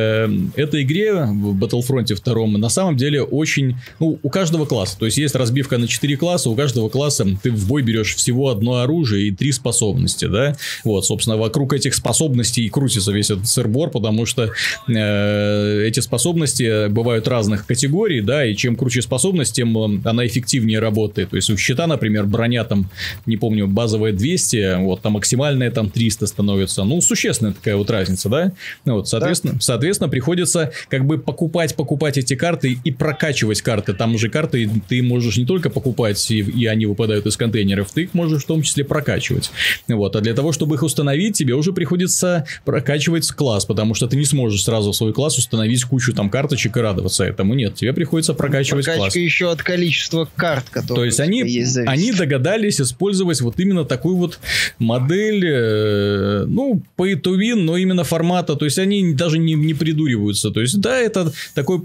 э, 0.06 0.28
этой 0.56 0.82
игре, 0.82 1.24
в 1.24 1.58
Battlefront 1.58 2.14
2, 2.24 2.58
на 2.58 2.68
самом 2.68 2.96
деле 2.96 3.22
очень, 3.22 3.76
ну, 4.00 4.18
у 4.22 4.28
каждого 4.28 4.66
класса, 4.66 4.96
то 4.98 5.06
есть 5.06 5.18
есть 5.18 5.34
разбивка 5.34 5.78
на 5.78 5.88
4 5.88 6.16
класса, 6.16 6.50
у 6.50 6.54
каждого 6.54 6.88
класса 6.88 7.26
ты 7.42 7.50
в 7.50 7.68
бой 7.68 7.82
берешь 7.82 8.14
всего 8.14 8.50
одно 8.50 8.76
оружие 8.76 9.28
и 9.28 9.30
три 9.32 9.52
способности, 9.52 10.26
да, 10.26 10.56
вот, 10.84 11.04
собственно, 11.06 11.36
вокруг 11.36 11.72
этих 11.72 11.94
способностей 11.94 12.64
и 12.64 12.68
крутится 12.68 13.12
весь 13.12 13.30
этот 13.30 13.48
сырбор, 13.48 13.90
потому 13.90 14.26
что 14.26 14.50
э, 14.88 15.86
эти 15.86 16.00
способности 16.00 16.88
бывают 16.88 17.28
разных 17.28 17.66
категорий, 17.66 18.20
да, 18.20 18.44
и 18.44 18.54
чем 18.54 18.76
круче 18.76 19.02
способность, 19.02 19.54
тем 19.54 19.76
э, 19.76 20.00
она 20.04 20.26
эффективнее 20.26 20.78
работает, 20.78 21.30
то 21.30 21.36
есть 21.36 21.50
у 21.50 21.56
щита, 21.56 21.86
например, 21.86 22.26
броня 22.26 22.64
там, 22.64 22.90
не 23.26 23.36
помню, 23.36 23.66
базовая 23.66 24.12
200, 24.12 24.82
вот, 24.82 25.02
там 25.02 25.12
максимальная 25.12 25.70
там 25.70 25.90
300 25.90 26.26
становится, 26.26 26.84
ну, 26.84 27.00
существенная 27.00 27.52
такая 27.52 27.76
вот 27.76 27.90
разница, 27.90 28.28
да, 28.28 28.52
вот, 28.84 29.08
соответственно, 29.08 29.54
да. 29.54 29.60
соответственно 29.60 29.85
соответственно, 29.86 30.08
приходится 30.08 30.72
как 30.88 31.04
бы 31.04 31.18
покупать, 31.18 31.76
покупать 31.76 32.18
эти 32.18 32.34
карты 32.34 32.78
и 32.82 32.90
прокачивать 32.90 33.62
карты. 33.62 33.92
Там 33.94 34.14
уже 34.14 34.28
карты 34.28 34.68
ты 34.88 35.02
можешь 35.02 35.36
не 35.36 35.46
только 35.46 35.70
покупать, 35.70 36.30
и, 36.30 36.40
и 36.40 36.66
они 36.66 36.86
выпадают 36.86 37.26
из 37.26 37.36
контейнеров, 37.36 37.90
ты 37.92 38.02
их 38.04 38.14
можешь 38.14 38.42
в 38.42 38.46
том 38.46 38.62
числе 38.62 38.84
прокачивать. 38.84 39.50
Вот. 39.88 40.16
А 40.16 40.20
для 40.20 40.34
того, 40.34 40.52
чтобы 40.52 40.74
их 40.74 40.82
установить, 40.82 41.36
тебе 41.36 41.54
уже 41.54 41.72
приходится 41.72 42.46
прокачивать 42.64 43.30
класс, 43.30 43.64
потому 43.64 43.94
что 43.94 44.08
ты 44.08 44.16
не 44.16 44.24
сможешь 44.24 44.64
сразу 44.64 44.90
в 44.90 44.96
свой 44.96 45.12
класс 45.12 45.38
установить 45.38 45.84
кучу 45.84 46.12
там 46.12 46.30
карточек 46.30 46.76
и 46.76 46.80
радоваться 46.80 47.24
этому. 47.24 47.54
Нет, 47.54 47.76
тебе 47.76 47.92
приходится 47.92 48.34
прокачивать 48.34 48.86
Прокачка 48.86 49.04
класс. 49.04 49.16
еще 49.16 49.52
от 49.52 49.62
количества 49.62 50.28
карт, 50.34 50.68
которые 50.70 50.96
То 50.96 51.04
есть 51.04 51.20
они, 51.20 51.48
есть 51.48 51.76
они 51.76 52.12
догадались 52.12 52.80
использовать 52.80 53.40
вот 53.40 53.60
именно 53.60 53.84
такую 53.84 54.16
вот 54.16 54.40
модель, 54.78 55.44
э, 55.46 56.44
ну, 56.46 56.82
pay 56.96 57.14
to 57.20 57.36
win, 57.36 57.62
но 57.62 57.76
именно 57.76 58.02
формата. 58.02 58.56
То 58.56 58.64
есть 58.64 58.78
они 58.78 59.14
даже 59.14 59.38
не, 59.38 59.54
не 59.54 59.75
придуриваются. 59.76 60.50
То 60.50 60.60
есть, 60.60 60.80
да, 60.80 60.96
это 60.96 61.32
такой 61.54 61.82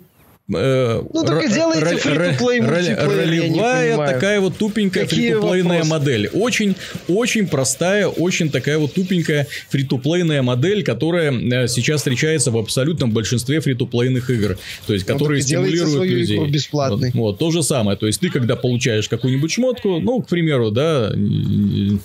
Э, 0.53 1.01
ну, 1.13 1.23
только 1.23 1.47
делайте 1.47 1.97
фри-то-плей 1.97 2.61
Ролевая 2.61 3.97
такая 3.97 4.39
вот 4.39 4.57
тупенькая 4.57 5.05
фри-то-плейная 5.05 5.83
модель. 5.83 6.29
Очень, 6.33 6.75
очень 7.07 7.47
простая, 7.47 8.07
очень 8.07 8.49
такая 8.49 8.77
вот 8.77 8.93
тупенькая 8.93 9.47
фри-то-плейная 9.69 10.41
модель, 10.41 10.83
которая 10.83 11.31
э, 11.31 11.67
сейчас 11.67 12.01
встречается 12.01 12.51
в 12.51 12.57
абсолютном 12.57 13.11
большинстве 13.11 13.61
фри-то-плейных 13.61 14.29
игр. 14.29 14.57
То 14.87 14.93
есть, 14.93 15.07
ну, 15.07 15.13
которые 15.13 15.41
стимулируют 15.41 16.09
людей. 16.09 16.45
бесплатный. 16.47 17.11
Вот, 17.13 17.21
вот, 17.21 17.39
то 17.39 17.51
же 17.51 17.63
самое. 17.63 17.97
То 17.97 18.07
есть, 18.07 18.19
ты 18.19 18.29
когда 18.29 18.55
получаешь 18.55 19.07
какую-нибудь 19.07 19.51
шмотку, 19.51 19.99
ну, 19.99 20.21
к 20.21 20.27
примеру, 20.27 20.71
да, 20.71 21.11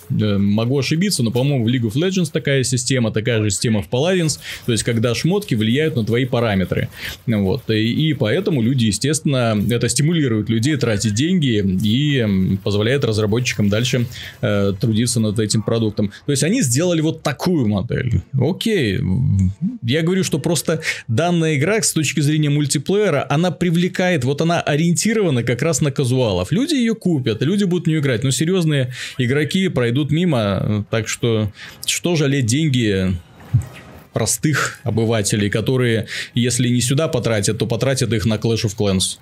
могу 0.08 0.78
ошибиться, 0.78 1.22
но, 1.22 1.30
по-моему, 1.30 1.64
в 1.64 1.68
League 1.68 1.90
of 1.90 1.94
Legends 1.94 2.30
такая 2.32 2.62
система, 2.62 3.10
такая 3.10 3.42
же 3.42 3.50
система 3.50 3.82
в 3.82 3.88
Paladins. 3.88 4.38
То 4.66 4.72
есть, 4.72 4.84
когда 4.84 5.14
шмотки 5.14 5.54
влияют 5.54 5.96
на 5.96 6.04
твои 6.04 6.26
параметры. 6.26 6.88
Вот. 7.26 7.68
И, 7.70 8.10
и 8.10 8.14
поэтому 8.14 8.35
Поэтому 8.36 8.60
люди, 8.60 8.84
естественно, 8.84 9.58
это 9.70 9.88
стимулирует 9.88 10.50
людей 10.50 10.76
тратить 10.76 11.14
деньги 11.14 11.64
и 11.82 12.58
позволяет 12.62 13.02
разработчикам 13.02 13.70
дальше 13.70 14.04
э, 14.42 14.74
трудиться 14.78 15.20
над 15.20 15.38
этим 15.38 15.62
продуктом. 15.62 16.12
То 16.26 16.32
есть 16.32 16.42
они 16.42 16.60
сделали 16.60 17.00
вот 17.00 17.22
такую 17.22 17.66
модель. 17.66 18.20
Окей. 18.38 19.00
Я 19.82 20.02
говорю, 20.02 20.22
что 20.22 20.38
просто 20.38 20.82
данная 21.08 21.56
игра 21.56 21.80
с 21.80 21.94
точки 21.94 22.20
зрения 22.20 22.50
мультиплеера, 22.50 23.26
она 23.30 23.50
привлекает, 23.50 24.24
вот 24.24 24.42
она 24.42 24.60
ориентирована 24.60 25.42
как 25.42 25.62
раз 25.62 25.80
на 25.80 25.90
казуалов. 25.90 26.52
Люди 26.52 26.74
ее 26.74 26.94
купят, 26.94 27.40
люди 27.40 27.64
будут 27.64 27.86
в 27.86 27.88
нее 27.88 28.00
играть. 28.00 28.22
Но 28.22 28.30
серьезные 28.30 28.92
игроки 29.16 29.68
пройдут 29.68 30.10
мимо. 30.10 30.84
Так 30.90 31.08
что, 31.08 31.50
что 31.86 32.16
жалеть 32.16 32.44
деньги 32.44 33.16
простых 34.16 34.80
обывателей, 34.82 35.50
которые, 35.50 36.06
если 36.32 36.68
не 36.70 36.80
сюда 36.80 37.06
потратят, 37.06 37.58
то 37.58 37.66
потратят 37.66 38.14
их 38.14 38.24
на 38.24 38.36
Clash 38.36 38.64
of 38.64 38.74
Clans. 38.74 39.18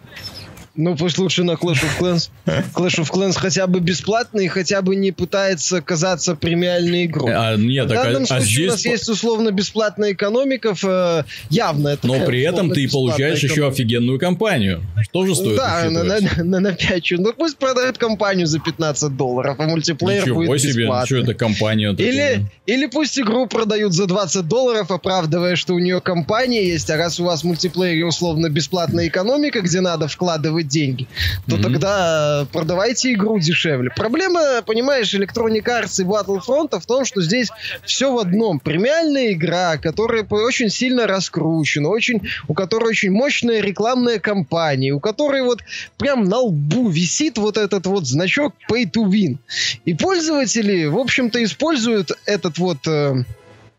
Ну, 0.77 0.97
пусть 0.97 1.19
лучше 1.19 1.45
на 1.45 1.53
Clash 1.53 1.83
of 1.85 1.99
Clans. 2.01 2.31
Clash 2.75 3.01
of 3.01 3.11
Clans 3.11 3.39
хотя 3.39 3.67
бы 3.67 3.81
бесплатный, 3.81 4.49
хотя 4.49 4.83
бы 4.83 4.97
не 4.97 5.13
пытается 5.13 5.81
казаться 5.81 6.35
премиальной 6.35 7.05
игрой. 7.05 7.33
А, 7.33 7.57
нет, 7.57 7.87
в 7.87 7.95
так, 7.95 8.05
данном 8.05 8.23
а, 8.25 8.27
случае 8.27 8.47
здесь... 8.47 8.67
у 8.67 8.71
нас 8.71 8.85
есть 8.85 9.09
условно 9.09 9.51
бесплатная 9.53 10.13
экономика, 10.13 10.75
э, 10.83 11.23
явно 11.51 11.89
это 11.89 12.07
Но 12.07 12.27
при 12.27 12.43
этом 12.43 12.71
ты 12.71 12.89
получаешь 12.89 13.39
экономика. 13.39 13.61
еще 13.61 13.69
офигенную 13.69 14.19
компанию. 14.19 14.83
Тоже 15.13 15.37
стоит 15.37 15.57
Да, 15.57 15.89
на, 15.91 16.03
на, 16.03 16.19
на, 16.43 16.61
на 16.61 16.73
5 16.73 17.11
Ну, 17.19 17.33
пусть 17.33 17.57
продают 17.57 17.99
компанию 17.99 18.47
за 18.49 18.59
15 18.59 19.17
долларов, 19.17 19.57
а 19.61 19.67
мультиплеер 19.69 20.23
Ничего 20.23 20.43
будет 20.43 20.61
себе, 20.61 20.83
бесплатный. 20.85 21.07
что 21.07 21.17
это 21.19 21.35
компания 21.35 21.93
Или, 21.93 22.47
или 22.67 22.87
пусть 22.87 23.19
игру 23.19 23.47
продают 23.47 23.93
за 23.93 24.07
20 24.07 24.49
долларов, 24.49 24.91
оправдывая, 24.91 25.55
что 25.55 25.75
у 25.75 25.79
нее 25.79 26.01
компания 26.01 26.67
есть, 26.67 26.91
а 26.91 26.97
раз 26.97 27.21
у 27.21 27.25
вас 27.25 27.43
в 27.43 27.45
мультиплеере 27.45 28.05
условно 28.05 28.49
бесплатная 28.49 29.07
экономика, 29.07 29.61
где 29.61 29.81
надо 29.81 30.09
вкладывать 30.09 30.64
зарабатывать 30.65 30.69
деньги, 30.69 31.07
то 31.49 31.57
mm-hmm. 31.57 31.63
тогда 31.63 32.47
продавайте 32.53 33.13
игру 33.13 33.39
дешевле. 33.39 33.91
Проблема, 33.95 34.63
понимаешь, 34.63 35.15
Electronic 35.15 35.65
Arts 35.65 36.01
и 36.01 36.05
Battlefront 36.05 36.79
в 36.79 36.87
том, 36.87 37.05
что 37.05 37.23
здесь 37.23 37.51
все 37.85 38.13
в 38.13 38.19
одном. 38.19 38.61
Премиальная 38.61 39.33
игра, 39.33 39.77
которая 39.77 40.25
очень 40.25 40.71
сильно 40.71 41.07
раскручена, 41.07 41.89
очень, 41.89 42.23
у 42.49 42.55
которой 42.55 42.91
очень 42.91 43.11
мощная 43.11 43.61
рекламная 43.61 44.19
кампания, 44.19 44.93
у 44.93 45.01
которой 45.01 45.43
вот 45.43 45.61
прям 45.99 46.25
на 46.25 46.39
лбу 46.39 46.89
висит 46.89 47.39
вот 47.39 47.57
этот 47.57 47.87
вот 47.87 48.07
значок 48.07 48.55
Pay 48.71 48.91
to 48.91 49.05
Win. 49.05 49.39
И 49.85 49.95
пользователи, 49.95 50.87
в 50.87 50.99
общем-то, 50.99 51.43
используют 51.43 52.13
этот 52.27 52.59
вот... 52.59 52.87
Э, 52.87 53.25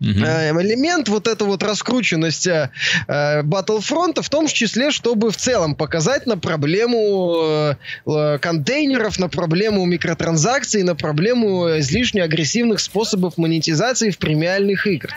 Угу. 0.01 0.09
Элемент 0.09 1.07
вот 1.07 1.27
эта 1.27 1.45
вот 1.45 1.63
раскрученность 1.63 2.47
э, 2.47 2.69
Battlefront, 3.07 4.21
в 4.21 4.29
том 4.29 4.47
числе, 4.47 4.91
чтобы 4.91 5.31
в 5.31 5.37
целом 5.37 5.73
показать 5.73 6.25
на 6.25 6.37
проблему 6.37 7.75
э, 8.05 8.37
контейнеров, 8.39 9.19
на 9.19 9.29
проблему 9.29 9.85
микротранзакций, 9.85 10.83
на 10.83 10.95
проблему 10.95 11.79
излишне 11.79 12.23
агрессивных 12.23 12.81
способов 12.81 13.37
монетизации 13.37 14.09
в 14.09 14.17
премиальных 14.17 14.85
играх. 14.85 15.13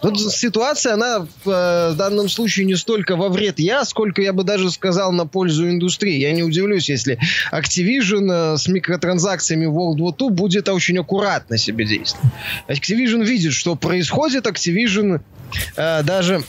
Тут 0.00 0.20
ситуация, 0.20 0.94
она 0.94 1.26
в 1.44 1.94
данном 1.96 2.28
случае 2.28 2.66
не 2.66 2.76
столько 2.76 3.16
во 3.16 3.28
вред 3.28 3.58
я, 3.58 3.84
сколько 3.84 4.22
я 4.22 4.32
бы 4.32 4.44
даже 4.44 4.70
сказал 4.70 5.10
на 5.12 5.26
пользу 5.26 5.68
индустрии. 5.68 6.18
Я 6.18 6.32
не 6.32 6.44
удивлюсь, 6.44 6.88
если 6.88 7.18
Activision 7.52 8.56
с 8.56 8.68
микротранзакциями 8.68 9.66
World 9.66 9.98
War 9.98 10.16
II 10.16 10.30
будет 10.30 10.68
очень 10.68 10.98
аккуратно 10.98 11.58
себе 11.58 11.84
действовать. 11.84 12.30
Activision 12.68 13.24
видит, 13.24 13.52
что 13.52 13.74
происходит, 13.74 14.19
Activision 14.26 15.20
э, 15.76 16.02
даже 16.02 16.42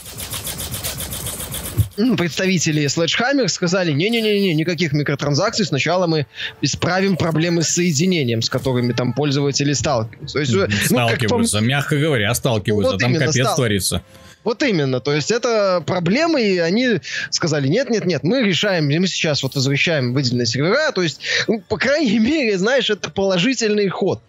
представители 2.16 2.84
Sledgehammer 2.84 3.48
сказали, 3.48 3.92
не-не-не, 3.92 4.54
никаких 4.54 4.92
микротранзакций, 4.92 5.66
сначала 5.66 6.06
мы 6.06 6.26
исправим 6.60 7.16
проблемы 7.16 7.62
с 7.62 7.68
соединением, 7.68 8.42
с 8.42 8.48
которыми 8.48 8.92
там 8.92 9.12
пользователи 9.12 9.72
сталкиваются. 9.72 10.34
То 10.34 10.40
есть, 10.40 10.52
ну, 10.52 10.66
сталкиваются, 10.84 11.58
как, 11.58 11.66
мягко 11.66 11.98
говоря, 11.98 12.34
сталкиваются, 12.34 12.92
вот 12.92 13.00
там 13.00 13.14
капец 13.14 13.34
стал... 13.34 13.56
творится. 13.56 14.02
Вот 14.44 14.62
именно, 14.62 15.00
то 15.00 15.12
есть 15.12 15.30
это 15.30 15.82
проблемы, 15.86 16.42
и 16.42 16.58
они 16.58 17.00
сказали, 17.30 17.68
нет, 17.68 17.90
нет, 17.90 18.04
нет, 18.04 18.22
мы 18.22 18.42
решаем, 18.42 18.86
мы 18.86 19.06
сейчас 19.06 19.42
вот 19.42 19.54
возвращаем 19.54 20.12
выделенные 20.12 20.46
сервера, 20.46 20.92
то 20.92 21.02
есть, 21.02 21.20
ну, 21.48 21.60
по 21.60 21.76
крайней 21.76 22.18
мере, 22.20 22.58
знаешь, 22.58 22.90
это 22.90 23.10
положительный 23.10 23.88
ход. 23.88 24.20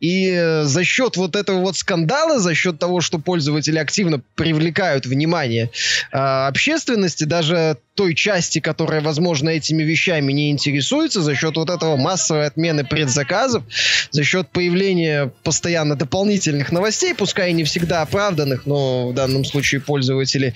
И 0.00 0.30
э, 0.30 0.64
за 0.64 0.84
счет 0.84 1.16
вот 1.16 1.36
этого 1.36 1.60
вот 1.60 1.76
скандала, 1.76 2.38
за 2.38 2.54
счет 2.54 2.78
того, 2.78 3.00
что 3.00 3.18
пользователи 3.18 3.78
активно 3.78 4.20
привлекают 4.34 5.06
внимание 5.06 5.70
э, 6.12 6.16
общественности, 6.16 7.24
даже 7.24 7.76
той 7.98 8.14
части, 8.14 8.60
которая, 8.60 9.00
возможно, 9.00 9.48
этими 9.50 9.82
вещами 9.82 10.32
не 10.32 10.52
интересуется, 10.52 11.20
за 11.20 11.34
счет 11.34 11.56
вот 11.56 11.68
этого 11.68 11.96
массовой 11.96 12.46
отмены 12.46 12.84
предзаказов, 12.84 13.64
за 14.12 14.22
счет 14.22 14.48
появления 14.50 15.32
постоянно 15.42 15.96
дополнительных 15.96 16.70
новостей, 16.70 17.12
пускай 17.12 17.52
не 17.52 17.64
всегда 17.64 18.02
оправданных, 18.02 18.66
но 18.66 19.08
в 19.08 19.14
данном 19.14 19.44
случае 19.44 19.80
пользователи 19.80 20.54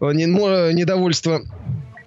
э, 0.00 0.12
недовольство 0.12 1.40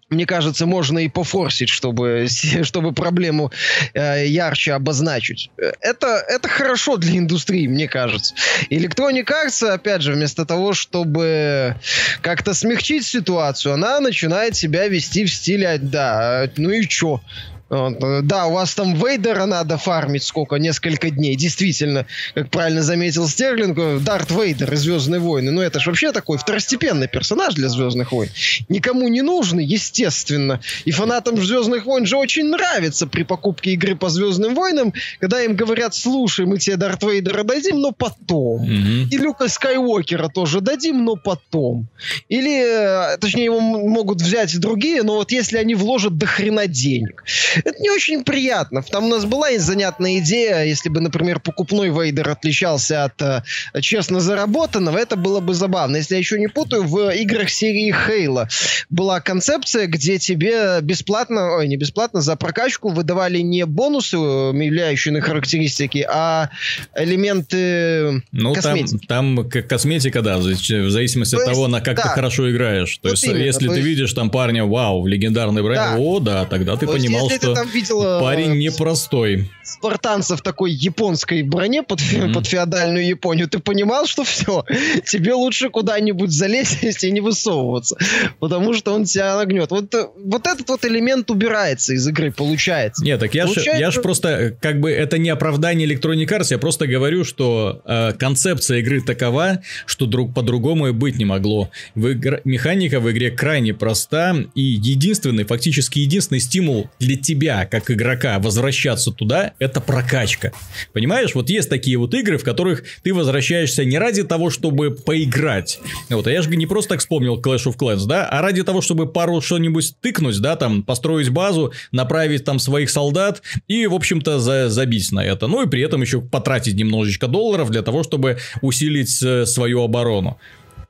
мне 0.10 0.26
кажется, 0.26 0.66
можно 0.66 1.00
и 1.00 1.10
пофорсить, 1.10 1.70
чтобы, 1.70 2.28
чтобы 2.64 2.94
проблему 2.94 3.52
э, 3.94 4.28
ярче 4.28 4.74
обозначить. 4.74 5.50
Это, 5.82 6.24
это 6.28 6.48
хорошо 6.48 6.98
для 6.98 7.18
индустрии, 7.18 7.68
мне 7.68 7.88
кажется. 7.88 8.36
Electronic 8.70 9.26
Arts, 9.26 9.68
опять 9.68 10.02
же, 10.02 10.14
вместо 10.14 10.46
того, 10.46 10.74
чтобы 10.74 11.76
как-то 12.22 12.54
смягчить 12.54 13.06
ситуацию, 13.06 13.74
она 13.74 14.00
начинает 14.00 14.56
себя 14.56 14.88
вести 14.88 15.26
в 15.26 15.34
стиле, 15.34 15.78
да, 15.82 16.50
ну 16.58 16.70
и 16.70 16.88
чё? 16.88 17.22
Э, 17.70 18.22
да, 18.22 18.46
у 18.48 18.54
вас 18.54 18.76
там 18.76 18.94
Вейдера 18.94 19.46
надо 19.46 19.78
фармить 19.78 20.24
сколько? 20.24 20.56
Несколько 20.56 21.10
дней. 21.10 21.36
Действительно, 21.36 22.06
как 22.34 22.50
правильно 22.50 22.84
заметил 22.84 23.28
Стерлинг, 23.28 23.78
э, 23.78 24.00
Дарт 24.00 24.32
Вейдер 24.32 24.74
из 24.74 24.82
Звездные 24.82 25.20
войны. 25.20 25.52
Ну, 25.52 25.62
это 25.62 25.80
же 25.80 25.90
вообще 25.90 26.12
такой 26.12 26.38
второстепенный 26.38 27.08
персонаж 27.08 27.56
для 27.56 27.70
Звездных 27.70 28.12
войн. 28.12 28.30
Никому 28.70 29.08
не 29.08 29.22
нужный, 29.22 29.66
естественно. 29.66 30.62
И 30.86 30.92
фанатам 30.92 31.42
Звездных 31.42 31.86
войн 31.86 32.06
же 32.06 32.18
очень 32.18 32.46
нравится 32.46 33.08
при 33.08 33.24
покупке 33.24 33.72
игры 33.72 33.96
по 33.96 34.10
Звездным 34.10 34.54
войнам, 34.54 34.94
когда 35.20 35.42
им 35.42 35.56
говорят, 35.56 35.96
слушай, 35.96 36.46
мы 36.46 36.60
тебе 36.60 36.76
Дарт 36.76 37.04
Вейдера 37.04 37.44
дадим, 37.44 37.82
но 37.82 37.92
потом. 37.92 38.64
Mm-hmm. 38.64 39.10
И 39.10 39.18
Люка 39.18 39.48
Скайуокера 39.48 40.30
тоже 40.30 40.62
дадим, 40.62 41.04
но 41.04 41.16
потом. 41.16 41.88
Или, 42.30 43.14
э, 43.14 43.18
точнее, 43.18 43.46
его 43.46 43.60
могут 43.60 44.22
взять 44.22 44.58
другие, 44.60 45.04
но 45.04 45.16
вот 45.16 45.32
если 45.32 45.58
они 45.58 45.74
вложат 45.76 46.18
до 46.18 46.28
хрена 46.28 46.68
денег. 46.68 47.24
Это 47.64 47.80
не 47.80 47.90
очень 47.90 48.24
приятно. 48.24 48.82
Там 48.82 49.06
у 49.06 49.10
нас 49.10 49.26
была 49.26 49.46
занятная 49.58 50.20
идея, 50.20 50.64
если 50.64 50.90
бы, 50.90 51.00
например, 51.00 51.40
покупной 51.40 51.90
Вейдер 51.90 52.30
отличался 52.30 53.06
от 53.06 53.22
э, 53.22 53.44
честно 53.82 54.20
заработанного, 54.20 54.98
это 54.98 55.16
было 55.16 55.40
бы 55.40 55.54
забавно. 55.54 55.98
Если 55.98 56.16
я 56.16 56.20
еще 56.20 56.40
не 56.40 56.48
путаю, 56.48 56.84
в 56.84 57.12
играх 57.12 57.50
серии 57.50 57.94
Хейла 57.94 58.48
была 58.90 59.22
концепция, 59.22 59.88
где 59.88 60.18
тебе 60.18 60.80
бесплатно, 60.82 61.56
ой, 61.58 61.68
не 61.68 61.78
бесплатно, 61.78 62.22
за 62.22 62.36
прокачку 62.36 62.90
выдавали 62.90 63.40
не 63.40 63.66
бонусы, 63.66 64.18
влияющие 64.18 65.14
на 65.14 65.22
характеристики, 65.22 66.06
а 66.10 66.50
элементы 66.96 68.24
ну, 68.32 68.54
косметики. 68.54 69.06
Там, 69.08 69.50
там 69.50 69.50
косметика, 69.68 70.22
да, 70.22 70.38
в 70.38 70.44
зависимости 70.44 71.36
То 71.36 71.42
от 71.42 71.48
есть, 71.48 71.54
того, 71.54 71.68
на 71.68 71.82
как 71.82 71.98
да. 71.98 72.04
ты 72.04 72.10
хорошо 72.10 72.52
играешь. 72.52 72.98
То 72.98 73.10
вот 73.10 73.12
есть, 73.12 73.24
именно, 73.24 73.38
если 73.38 73.68
то 73.68 73.74
ты 73.74 73.80
есть... 73.80 73.88
видишь 73.88 74.14
там 74.14 74.30
парня, 74.30 74.66
вау, 74.66 75.02
в 75.02 75.08
легендарной 75.08 75.62
броне, 75.62 75.80
да. 75.80 75.96
о, 75.98 76.20
да, 76.20 76.46
тогда 76.46 76.76
ты 76.76 76.86
то 76.86 76.94
понимал, 76.94 77.30
есть, 77.30 77.42
что 77.46 77.56
там 77.56 77.68
видел... 77.70 78.20
Парень 78.20 78.52
э, 78.52 78.58
непростой. 78.58 79.52
Спартанца 79.64 80.38
в 80.38 80.42
такой 80.42 80.72
японской 80.72 81.44
броне 81.44 81.84
под, 81.84 82.00
mm-hmm. 82.00 82.34
под 82.34 82.48
феодальную 82.48 83.08
Японию. 83.08 83.48
Ты 83.48 83.60
понимал, 83.60 84.06
что 84.06 84.24
все, 84.24 84.64
тебе 85.06 85.34
лучше 85.34 85.70
куда-нибудь 85.70 86.32
залезть 86.32 86.84
и 87.04 87.12
не 87.12 87.22
высовываться, 87.22 87.98
потому 88.40 88.74
что 88.74 88.94
он 88.94 89.06
тебя 89.06 89.36
нагнет. 89.36 89.72
Вот, 89.72 89.94
э, 89.94 90.08
вот 90.24 90.48
этот 90.48 90.68
вот 90.70 90.86
элемент 90.86 91.30
убирается 91.32 91.94
из 91.94 92.08
игры, 92.08 92.32
получается. 92.32 93.04
Нет, 93.04 93.20
так 93.20 93.34
я 93.34 93.46
получается... 93.46 93.78
ж, 93.78 93.80
я 93.80 93.92
ж 93.92 94.02
просто, 94.02 94.30
э, 94.30 94.52
как 94.52 94.80
бы, 94.80 94.92
это 94.92 95.18
не 95.18 95.30
оправдание 95.30 95.88
Electronic 95.88 96.28
Arts, 96.28 96.48
я 96.52 96.58
просто 96.58 96.88
говорю, 96.88 97.24
что 97.24 97.82
э, 97.86 98.14
концепция 98.14 98.80
игры 98.80 99.02
такова, 99.02 99.62
что 99.86 100.06
друг 100.06 100.34
по-другому 100.34 100.88
и 100.88 100.92
быть 100.92 101.18
не 101.18 101.26
могло. 101.26 101.70
В 101.96 102.08
игр... 102.08 102.42
Механика 102.44 103.00
в 103.00 103.12
игре 103.12 103.32
крайне 103.32 103.74
проста, 103.74 104.36
и 104.56 104.62
единственный, 104.62 105.44
фактически 105.44 106.00
единственный 106.00 106.40
стимул 106.40 106.90
для 107.00 107.18
тебя 107.18 107.35
тебя, 107.36 107.66
как 107.66 107.92
игрока, 107.92 108.40
возвращаться 108.40 109.12
туда, 109.12 109.52
это 109.60 109.82
прокачка. 109.82 110.54
Понимаешь, 110.94 111.36
вот 111.36 111.50
есть 111.50 111.70
такие 111.70 111.98
вот 111.98 112.14
игры, 112.14 112.38
в 112.38 112.44
которых 112.44 112.84
ты 113.04 113.14
возвращаешься 113.14 113.84
не 113.84 113.98
ради 114.00 114.24
того, 114.24 114.50
чтобы 114.50 114.92
поиграть. 114.92 115.80
Вот, 116.10 116.28
а 116.28 116.32
я 116.32 116.42
же 116.42 116.50
не 116.56 116.66
просто 116.66 116.90
так 116.92 117.00
вспомнил 117.00 117.40
Clash 117.42 117.66
of 117.66 117.78
Clans, 117.78 118.06
да, 118.06 118.26
а 118.26 118.42
ради 118.42 118.64
того, 118.64 118.82
чтобы 118.82 119.06
пару 119.06 119.42
что-нибудь 119.42 119.96
тыкнуть, 120.00 120.40
да, 120.40 120.56
там, 120.56 120.82
построить 120.84 121.30
базу, 121.30 121.74
направить 121.92 122.46
там 122.46 122.58
своих 122.60 122.90
солдат 122.90 123.42
и, 123.68 123.86
в 123.88 123.94
общем-то, 123.94 124.40
за 124.40 124.70
забить 124.70 125.12
на 125.12 125.26
это. 125.26 125.48
Ну 125.48 125.64
и 125.64 125.68
при 125.68 125.82
этом 125.82 126.02
еще 126.02 126.22
потратить 126.22 126.76
немножечко 126.76 127.28
долларов 127.28 127.70
для 127.70 127.82
того, 127.82 128.04
чтобы 128.04 128.38
усилить 128.62 129.22
э, 129.22 129.46
свою 129.46 129.82
оборону. 129.82 130.40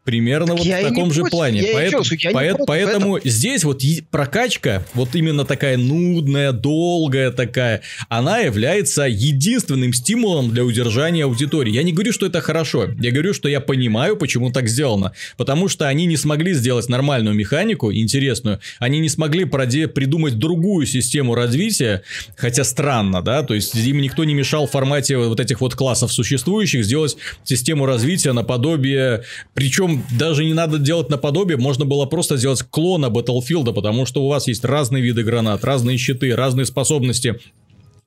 Примерно 0.05 0.55
так 0.55 0.57
вот 0.59 0.67
в 0.67 0.81
таком 0.81 1.11
же 1.11 1.21
против, 1.21 1.31
плане. 1.31 1.61
Я 1.61 1.73
поэтому 1.73 2.03
я 2.19 2.31
поэт, 2.31 2.57
поэтому 2.67 3.19
здесь 3.23 3.63
вот 3.63 3.81
прокачка, 4.11 4.85
вот 4.93 5.15
именно 5.15 5.45
такая 5.45 5.77
нудная, 5.77 6.51
долгая 6.51 7.31
такая, 7.31 7.81
она 8.07 8.37
является 8.37 9.03
единственным 9.03 9.93
стимулом 9.93 10.51
для 10.51 10.63
удержания 10.63 11.23
аудитории. 11.23 11.71
Я 11.71 11.81
не 11.81 11.91
говорю, 11.91 12.13
что 12.13 12.27
это 12.27 12.39
хорошо. 12.39 12.89
Я 12.99 13.11
говорю, 13.11 13.33
что 13.33 13.49
я 13.49 13.59
понимаю, 13.59 14.15
почему 14.15 14.51
так 14.51 14.67
сделано. 14.67 15.13
Потому 15.37 15.67
что 15.67 15.87
они 15.87 16.05
не 16.05 16.17
смогли 16.17 16.53
сделать 16.53 16.87
нормальную 16.87 17.35
механику, 17.35 17.91
интересную. 17.91 18.59
Они 18.77 18.99
не 18.99 19.09
смогли 19.09 19.45
проде- 19.45 19.87
придумать 19.87 20.37
другую 20.37 20.85
систему 20.85 21.33
развития. 21.33 22.03
Хотя 22.35 22.63
странно, 22.63 23.23
да? 23.23 23.41
То 23.41 23.55
есть 23.55 23.73
им 23.73 24.01
никто 24.01 24.23
не 24.23 24.35
мешал 24.35 24.67
в 24.67 24.71
формате 24.71 25.17
вот 25.17 25.39
этих 25.39 25.61
вот 25.61 25.73
классов 25.73 26.13
существующих 26.13 26.85
сделать 26.85 27.17
систему 27.43 27.87
развития 27.87 28.33
наподобие... 28.33 29.23
Причем 29.55 29.94
даже 30.17 30.45
не 30.45 30.53
надо 30.53 30.77
делать 30.77 31.09
наподобие, 31.09 31.57
можно 31.57 31.85
было 31.85 32.05
просто 32.05 32.37
сделать 32.37 32.63
клона 32.63 33.07
Battlefield, 33.07 33.73
потому 33.73 34.05
что 34.05 34.23
у 34.23 34.27
вас 34.27 34.47
есть 34.47 34.63
разные 34.63 35.03
виды 35.03 35.23
гранат, 35.23 35.63
разные 35.63 35.97
щиты, 35.97 36.35
разные 36.35 36.65
способности, 36.65 37.39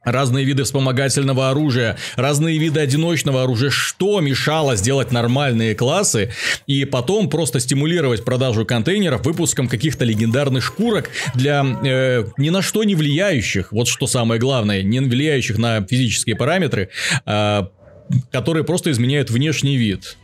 разные 0.04 0.44
виды 0.44 0.64
вспомогательного 0.64 1.50
оружия, 1.50 1.96
разные 2.16 2.58
виды 2.58 2.80
одиночного 2.80 3.42
оружия, 3.42 3.70
что 3.70 4.20
мешало 4.20 4.76
сделать 4.76 5.12
нормальные 5.12 5.74
классы 5.74 6.32
и 6.66 6.84
потом 6.84 7.28
просто 7.28 7.60
стимулировать 7.60 8.24
продажу 8.24 8.64
контейнеров 8.64 9.24
выпуском 9.24 9.68
каких-то 9.68 10.04
легендарных 10.04 10.64
шкурок 10.64 11.10
для 11.34 11.64
э, 11.84 12.24
ни 12.36 12.50
на 12.50 12.62
что 12.62 12.84
не 12.84 12.94
влияющих, 12.94 13.72
вот 13.72 13.88
что 13.88 14.06
самое 14.06 14.40
главное, 14.40 14.82
не 14.82 15.00
влияющих 15.00 15.58
на 15.58 15.84
физические 15.84 16.36
параметры, 16.36 16.90
э, 17.26 17.62
которые 18.30 18.64
просто 18.64 18.90
изменяют 18.90 19.30
внешний 19.30 19.76
вид 19.76 20.16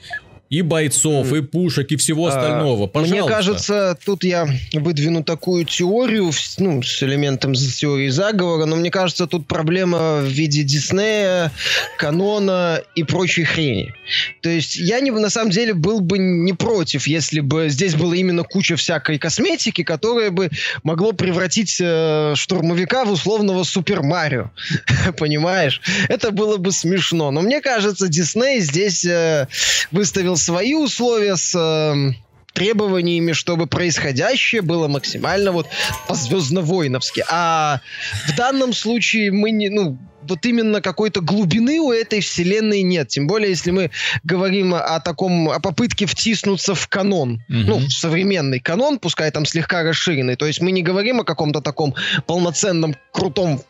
и 0.50 0.62
бойцов, 0.62 1.32
и 1.32 1.42
пушек, 1.42 1.90
и 1.90 1.96
всего 1.96 2.26
а, 2.26 2.28
остального. 2.28 2.86
Пожалуйста. 2.86 3.24
Мне 3.24 3.28
кажется, 3.28 3.98
тут 4.04 4.24
я 4.24 4.46
выдвину 4.72 5.24
такую 5.24 5.64
теорию, 5.64 6.30
ну, 6.58 6.82
с 6.82 7.02
элементом 7.02 7.54
теории 7.54 8.08
заговора, 8.08 8.66
но 8.66 8.76
мне 8.76 8.90
кажется, 8.90 9.26
тут 9.26 9.46
проблема 9.46 10.20
в 10.20 10.26
виде 10.26 10.62
Диснея, 10.62 11.50
канона 11.98 12.80
и 12.94 13.04
прочей 13.04 13.44
хрени. 13.44 13.94
То 14.42 14.50
есть 14.50 14.76
я 14.76 15.00
не, 15.00 15.10
на 15.10 15.30
самом 15.30 15.50
деле 15.50 15.74
был 15.74 16.00
бы 16.00 16.18
не 16.18 16.52
против, 16.52 17.06
если 17.06 17.40
бы 17.40 17.68
здесь 17.68 17.94
было 17.94 18.14
именно 18.14 18.42
куча 18.42 18.76
всякой 18.76 19.18
косметики, 19.18 19.82
которая 19.82 20.30
бы 20.30 20.50
могло 20.82 21.12
превратить 21.12 21.78
э, 21.80 22.34
штурмовика 22.36 23.04
в 23.04 23.12
условного 23.12 23.64
Супер 23.64 24.02
Марио. 24.02 24.50
Понимаешь? 25.18 25.80
Это 26.08 26.30
было 26.30 26.58
бы 26.58 26.72
смешно. 26.72 27.30
Но 27.30 27.40
мне 27.40 27.60
кажется, 27.60 28.08
Дисней 28.08 28.60
здесь 28.60 29.04
э, 29.04 29.48
выставил 29.90 30.33
свои 30.36 30.74
условия 30.74 31.36
с 31.36 31.54
э, 31.54 32.12
требованиями, 32.54 33.32
чтобы 33.32 33.66
происходящее 33.66 34.62
было 34.62 34.88
максимально 34.88 35.52
вот 35.52 35.66
по-звездно-воиновски. 36.08 37.24
А 37.28 37.80
в 38.28 38.36
данном 38.36 38.72
случае 38.72 39.32
мы 39.32 39.50
не, 39.50 39.68
ну, 39.68 39.98
вот 40.28 40.46
именно 40.46 40.80
какой-то 40.80 41.20
глубины 41.20 41.80
у 41.80 41.92
этой 41.92 42.20
вселенной 42.20 42.82
нет. 42.82 43.08
Тем 43.08 43.26
более, 43.26 43.50
если 43.50 43.70
мы 43.72 43.90
говорим 44.22 44.74
о 44.74 45.00
таком, 45.00 45.50
о 45.50 45.60
попытке 45.60 46.06
втиснуться 46.06 46.74
в 46.74 46.88
канон. 46.88 47.42
Mm-hmm. 47.50 47.64
Ну, 47.66 47.78
в 47.78 47.90
современный 47.90 48.60
канон, 48.60 48.98
пускай 48.98 49.30
там 49.30 49.44
слегка 49.44 49.82
расширенный. 49.82 50.36
То 50.36 50.46
есть 50.46 50.60
мы 50.60 50.70
не 50.70 50.82
говорим 50.82 51.20
о 51.20 51.24
каком-то 51.24 51.60
таком 51.60 51.94
полноценном, 52.26 52.96
крутом 53.12 53.60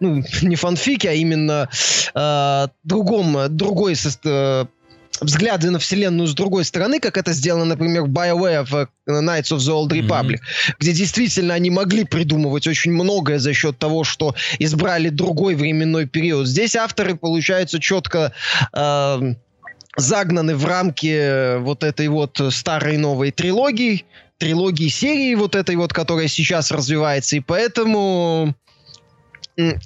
ну, 0.00 0.22
не 0.42 0.56
фанфике, 0.56 1.10
а 1.10 1.12
именно 1.12 1.68
э, 2.14 2.68
другом, 2.84 3.36
другой 3.56 3.94
э, 3.94 4.66
взгляды 5.20 5.70
на 5.70 5.78
вселенную 5.78 6.26
с 6.26 6.34
другой 6.34 6.64
стороны, 6.64 7.00
как 7.00 7.16
это 7.16 7.32
сделано, 7.32 7.64
например, 7.64 8.02
в 8.02 8.10
BioWare 8.10 8.64
в 8.64 8.74
э, 8.74 8.86
Knights 9.08 9.52
of 9.52 9.58
the 9.58 9.72
Old 9.72 9.88
Republic, 9.90 10.36
mm-hmm. 10.36 10.74
где 10.78 10.92
действительно 10.92 11.54
они 11.54 11.70
могли 11.70 12.04
придумывать 12.04 12.66
очень 12.66 12.92
многое 12.92 13.38
за 13.38 13.52
счет 13.52 13.78
того, 13.78 14.04
что 14.04 14.34
избрали 14.58 15.08
другой 15.08 15.54
временной 15.54 16.06
период. 16.06 16.46
Здесь 16.46 16.76
авторы, 16.76 17.16
получается, 17.16 17.80
четко 17.80 18.32
э, 18.72 19.34
загнаны 19.96 20.56
в 20.56 20.64
рамки 20.64 21.58
вот 21.58 21.82
этой 21.82 22.08
вот 22.08 22.40
старой 22.50 22.96
новой 22.96 23.30
трилогии, 23.30 24.04
трилогии 24.38 24.88
серии 24.88 25.34
вот 25.34 25.54
этой 25.54 25.76
вот, 25.76 25.92
которая 25.92 26.28
сейчас 26.28 26.70
развивается, 26.70 27.36
и 27.36 27.40
поэтому 27.40 28.54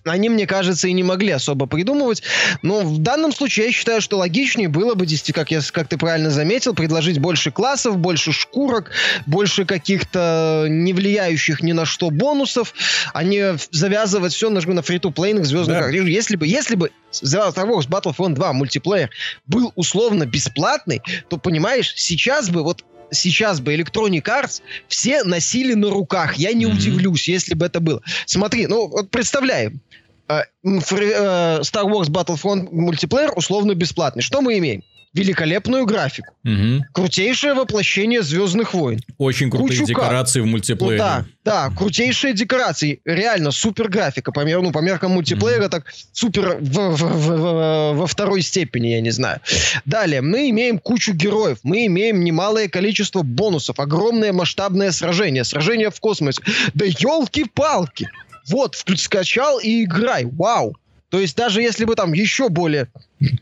они, 0.05 0.29
мне 0.29 0.47
кажется, 0.47 0.89
и 0.89 0.93
не 0.93 1.03
могли 1.03 1.31
особо 1.31 1.67
придумывать. 1.67 2.23
Но 2.63 2.81
в 2.81 2.99
данном 2.99 3.33
случае 3.33 3.67
я 3.67 3.73
считаю, 3.73 4.01
что 4.01 4.19
логичнее 4.19 4.69
было 4.69 4.95
бы, 4.95 5.07
как, 5.33 5.51
я, 5.51 5.61
как 5.73 5.89
ты 5.89 5.97
правильно 5.97 6.31
заметил, 6.31 6.75
предложить 6.75 7.19
больше 7.19 7.51
классов, 7.51 7.97
больше 7.97 8.33
шкурок, 8.33 8.91
больше 9.27 9.65
каких-то 9.65 10.67
не 10.69 10.93
влияющих 10.93 11.63
ни 11.63 11.73
на 11.73 11.85
что 11.85 12.11
бонусов, 12.11 12.75
а 13.13 13.23
не 13.23 13.57
завязывать 13.71 14.33
все 14.33 14.51
на, 14.51 14.61
на 14.61 14.83
фри-то-плейных 14.83 15.47
звездных 15.47 15.79
да. 15.79 15.89
Если 15.91 16.37
бы, 16.37 16.47
если 16.47 16.75
бы 16.75 16.91
Star 17.13 17.55
Wars 17.55 17.89
Battlefront 17.89 18.35
2 18.35 18.53
мультиплеер 18.53 19.11
был 19.47 19.73
условно 19.75 20.27
бесплатный, 20.27 21.03
то, 21.29 21.37
понимаешь, 21.37 21.93
сейчас 21.97 22.51
бы 22.51 22.63
вот 22.63 22.85
сейчас 23.11 23.61
бы 23.61 23.75
Electronic 23.75 24.23
Arts 24.25 24.63
все 24.89 25.25
носили 25.25 25.75
на 25.75 25.91
руках. 25.91 26.35
Я 26.35 26.53
не 26.53 26.65
mm-hmm. 26.65 26.73
удивлюсь, 26.73 27.29
если 27.29 27.55
бы 27.55 27.67
это 27.67 27.81
было. 27.81 28.03
Смотри, 28.27 28.67
ну 28.67 28.89
вот 28.89 29.11
представляем. 29.11 29.81
Э, 30.29 30.43
э, 30.63 31.61
Star 31.61 31.85
Wars 31.85 32.09
Battlefront 32.09 32.69
мультиплеер 32.73 33.33
условно 33.37 33.75
бесплатный. 33.75 34.23
Что 34.23 34.41
мы 34.41 34.59
имеем? 34.59 34.83
Великолепную 35.13 35.87
графику. 35.87 36.35
Угу. 36.45 36.85
Крутейшее 36.93 37.55
воплощение 37.55 38.23
Звездных 38.23 38.75
войн. 38.75 39.01
Очень 39.19 39.51
крутые 39.51 39.81
Кучу 39.81 39.87
декорации 39.87 40.41
кар... 40.41 40.49
в 40.49 40.51
мультиплеере. 40.51 40.99
Ну, 40.99 41.05
да, 41.05 41.27
да, 41.45 41.71
крутейшие 41.77 42.33
декорации. 42.33 43.01
Реально, 43.05 43.51
супер 43.51 43.89
графика. 43.89 44.31
По, 44.31 44.45
ну, 44.45 44.71
по 44.71 44.79
меркам 44.79 45.13
мультиплеера, 45.13 45.65
угу. 45.65 45.71
так 45.71 45.93
супер 46.13 46.59
в, 46.61 46.63
в, 46.63 46.97
в, 46.97 47.37
в, 47.37 47.93
во 47.95 48.07
второй 48.07 48.43
степени, 48.43 48.89
я 48.89 49.01
не 49.01 49.11
знаю. 49.11 49.41
Далее, 49.85 50.21
мы 50.21 50.51
имеем 50.51 50.79
кучу 50.79 51.13
героев. 51.13 51.59
Мы 51.65 51.87
имеем 51.87 52.23
немалое 52.23 52.69
количество 52.69 53.23
бонусов. 53.23 53.81
Огромное 53.81 54.33
масштабное 54.33 54.93
сражение. 54.93 55.45
Сражение 55.45 55.91
в 55.91 55.99
космосе. 56.01 56.43
Да 56.75 56.85
елки-палки! 56.85 58.09
Вот, 58.49 58.75
скачал 58.97 59.59
и 59.59 59.85
играй. 59.85 60.25
Вау! 60.25 60.77
То 61.11 61.19
есть 61.19 61.37
даже 61.37 61.61
если 61.61 61.85
бы 61.85 61.97
там 61.97 62.13
еще 62.13 62.49
более... 62.49 62.89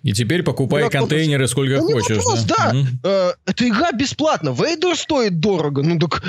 И 0.03 0.13
теперь 0.13 0.43
покупай 0.43 0.85
ну, 0.85 0.91
контейнеры 0.91 1.47
сколько 1.47 1.77
ну, 1.77 1.93
хочешь. 1.93 2.17
Вопрос, 2.17 2.45
да. 2.45 2.57
да. 2.57 2.73
Mm-hmm. 2.73 2.87
Э, 3.05 3.33
эта 3.47 3.69
игра 3.69 3.93
бесплатна. 3.93 4.51
Вейдер 4.51 4.97
стоит 4.97 5.39
дорого. 5.39 5.83
Ну 5.83 5.99
так 5.99 6.23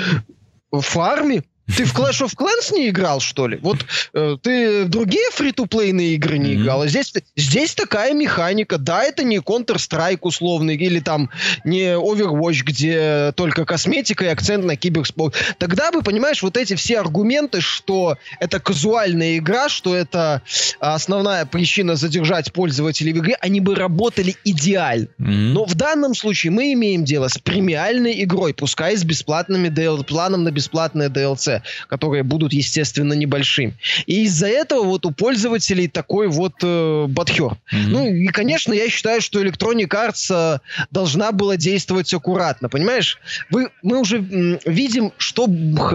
фарми. 0.70 1.42
Ты 1.76 1.84
в 1.84 1.94
Clash 1.94 2.24
of 2.24 2.36
Clans 2.36 2.72
не 2.74 2.88
играл, 2.88 3.20
что 3.20 3.46
ли? 3.46 3.58
Вот 3.62 3.84
э, 4.12 4.36
ты 4.42 4.84
в 4.84 4.88
другие 4.88 5.30
фри-то-плейные 5.32 6.14
игры 6.14 6.38
не 6.38 6.50
mm-hmm. 6.50 6.62
играл, 6.62 6.82
а 6.82 6.88
здесь, 6.88 7.12
здесь 7.36 7.74
такая 7.74 8.12
механика. 8.12 8.78
Да, 8.78 9.02
это 9.04 9.22
не 9.22 9.38
Counter-Strike 9.38 10.20
условный, 10.22 10.76
или 10.76 11.00
там 11.00 11.30
не 11.64 11.94
Overwatch, 11.94 12.62
где 12.64 13.32
только 13.36 13.64
косметика 13.64 14.24
и 14.24 14.28
акцент 14.28 14.64
на 14.64 14.76
киберспорт. 14.76 15.34
Тогда 15.58 15.92
бы, 15.92 16.02
понимаешь, 16.02 16.42
вот 16.42 16.56
эти 16.56 16.74
все 16.74 16.98
аргументы, 16.98 17.60
что 17.60 18.16
это 18.40 18.58
казуальная 18.58 19.38
игра, 19.38 19.68
что 19.68 19.94
это 19.94 20.42
основная 20.80 21.46
причина 21.46 21.96
задержать 21.96 22.52
пользователей 22.52 23.12
в 23.12 23.18
игре, 23.18 23.36
они 23.40 23.60
бы 23.60 23.74
работали 23.74 24.36
идеально. 24.44 25.08
Mm-hmm. 25.18 25.52
Но 25.52 25.64
в 25.64 25.74
данном 25.74 26.14
случае 26.14 26.52
мы 26.52 26.72
имеем 26.72 27.04
дело 27.04 27.28
с 27.28 27.38
премиальной 27.38 28.22
игрой, 28.24 28.54
пускай 28.54 28.96
с 28.96 29.04
бесплатными 29.04 29.68
DL, 29.68 30.04
планом 30.04 30.44
на 30.44 30.50
бесплатное 30.50 31.08
DLC 31.08 31.59
которые 31.88 32.22
будут, 32.22 32.52
естественно, 32.52 33.12
небольшими. 33.12 33.74
И 34.06 34.24
из-за 34.24 34.48
этого 34.48 34.84
вот 34.84 35.06
у 35.06 35.10
пользователей 35.10 35.88
такой 35.88 36.28
вот 36.28 36.54
э, 36.62 37.06
бадхер. 37.08 37.52
Mm-hmm. 37.52 37.86
Ну 37.88 38.06
и, 38.06 38.26
конечно, 38.28 38.72
я 38.72 38.88
считаю, 38.88 39.20
что 39.20 39.42
Electronic 39.42 39.88
Arts 39.88 40.30
э, 40.30 40.58
должна 40.90 41.32
была 41.32 41.56
действовать 41.56 42.12
аккуратно, 42.12 42.68
понимаешь? 42.68 43.18
Вы, 43.50 43.70
мы 43.82 43.98
уже 43.98 44.18
м, 44.18 44.58
видим, 44.64 45.12
что, 45.18 45.48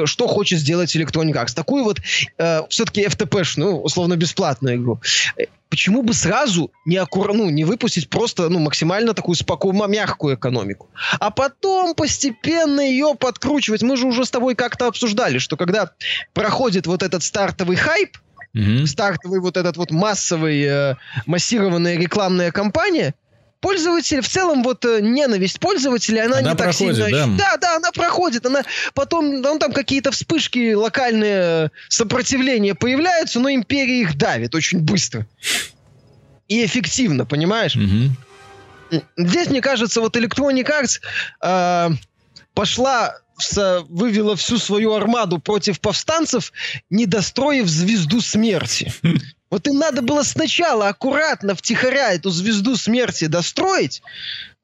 что 0.06 0.28
хочет 0.28 0.60
сделать 0.60 0.96
Electronic 0.96 1.34
Arts. 1.34 1.56
Такую 1.56 1.84
вот 1.84 2.00
э, 2.38 2.62
все-таки 2.70 3.06
FTP-шную, 3.06 3.74
условно 3.74 4.16
бесплатную 4.16 4.76
игру 4.78 5.00
почему 5.70 6.02
бы 6.02 6.14
сразу 6.14 6.72
не, 6.86 6.98
аккур... 6.98 7.34
ну, 7.34 7.50
не 7.50 7.64
выпустить 7.66 8.10
просто 8.10 8.50
ну, 8.50 8.60
максимально 8.60 9.14
такую 9.14 9.36
спокойную, 9.36 9.90
мягкую 9.90 10.36
экономику, 10.36 10.90
а 11.20 11.32
потом 11.32 11.96
постепенно 11.96 12.82
ее 12.82 13.16
подкручивать. 13.20 13.84
Мы 13.84 13.98
же 13.98 14.08
уже 14.08 14.26
с 14.26 14.32
тобой 14.32 14.56
как-то 14.56 14.88
обсуждали, 14.88 15.38
что 15.38 15.58
когда 15.58 15.92
проходит 16.34 16.88
вот 16.88 17.04
этот 17.04 17.24
стартовый 17.24 17.76
хайп, 17.76 18.18
mm-hmm. 18.56 18.86
стартовый 18.86 19.40
вот 19.40 19.58
этот 19.58 19.78
вот 19.78 19.92
массовый, 19.92 20.62
э, 20.64 20.96
массированная 21.26 21.98
рекламная 21.98 22.52
кампания, 22.52 23.14
пользователь, 23.66 24.22
в 24.22 24.30
целом 24.30 24.62
вот 24.62 24.86
э, 24.86 25.02
ненависть 25.02 25.60
пользователя, 25.60 26.26
она, 26.26 26.38
она 26.38 26.52
не 26.52 26.56
проходит, 26.56 27.00
так 27.00 27.10
сильно... 27.10 27.28
Да. 27.36 27.36
да, 27.36 27.58
да, 27.58 27.76
она 27.78 27.92
проходит. 27.92 28.46
Она 28.46 28.62
потом, 28.94 29.42
ну, 29.42 29.58
там 29.58 29.74
какие-то 29.74 30.12
вспышки, 30.12 30.74
локальные 30.74 31.72
сопротивления 31.90 32.76
появляются, 32.76 33.40
но 33.40 33.50
империя 33.50 34.02
их 34.02 34.18
давит 34.20 34.54
очень 34.54 34.82
быстро. 34.82 35.26
И 36.48 36.64
эффективно, 36.64 37.26
понимаешь? 37.26 37.76
Угу. 37.76 39.02
Здесь, 39.18 39.50
мне 39.50 39.62
кажется, 39.62 40.00
вот 40.00 40.16
Electronic 40.16 40.70
Arts 40.70 41.00
э, 41.42 41.90
пошла 42.54 43.16
вывела 43.90 44.36
всю 44.36 44.60
свою 44.60 44.94
армаду 44.94 45.40
против 45.40 45.82
повстанцев, 45.82 46.54
не 46.92 47.08
достроив 47.08 47.68
звезду 47.68 48.22
смерти. 48.22 48.94
Вот 49.50 49.68
им 49.68 49.78
надо 49.78 50.02
было 50.02 50.24
сначала 50.24 50.88
аккуратно, 50.88 51.56
втихаря 51.56 52.14
эту 52.14 52.30
звезду 52.30 52.76
смерти 52.76 53.26
достроить, 53.26 54.02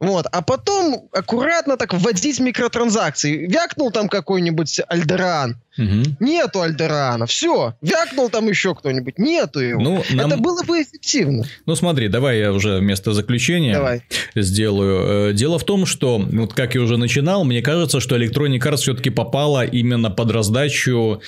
вот, 0.01 0.25
а 0.31 0.41
потом 0.41 1.07
аккуратно 1.11 1.77
так 1.77 1.93
вводить 1.93 2.39
микротранзакции. 2.39 3.45
Вякнул 3.45 3.91
там 3.91 4.09
какой-нибудь 4.09 4.81
Альдеран, 4.87 5.57
Угу. 5.77 6.17
Нету 6.19 6.61
Альдерана. 6.61 7.25
Все. 7.25 7.75
Вякнул 7.81 8.29
там 8.29 8.49
еще 8.49 8.75
кто-нибудь. 8.75 9.17
Нету 9.17 9.61
его. 9.61 9.81
Ну, 9.81 10.03
нам... 10.11 10.27
Это 10.27 10.37
было 10.37 10.63
бы 10.63 10.81
эффективно. 10.81 11.45
Ну, 11.65 11.75
смотри, 11.75 12.09
давай 12.09 12.39
я 12.39 12.51
уже 12.51 12.79
вместо 12.79 13.13
заключения 13.13 13.73
давай. 13.73 14.03
сделаю. 14.35 15.29
Э, 15.29 15.33
дело 15.33 15.59
в 15.59 15.63
том, 15.63 15.85
что, 15.85 16.17
вот 16.17 16.53
как 16.53 16.75
я 16.75 16.81
уже 16.81 16.97
начинал, 16.97 17.45
мне 17.45 17.61
кажется, 17.61 18.01
что 18.01 18.17
Electronic 18.17 18.59
Arts 18.59 18.77
все-таки 18.77 19.09
попала 19.09 19.65
именно 19.65 20.09
под 20.09 20.31
раздачу, 20.31 21.21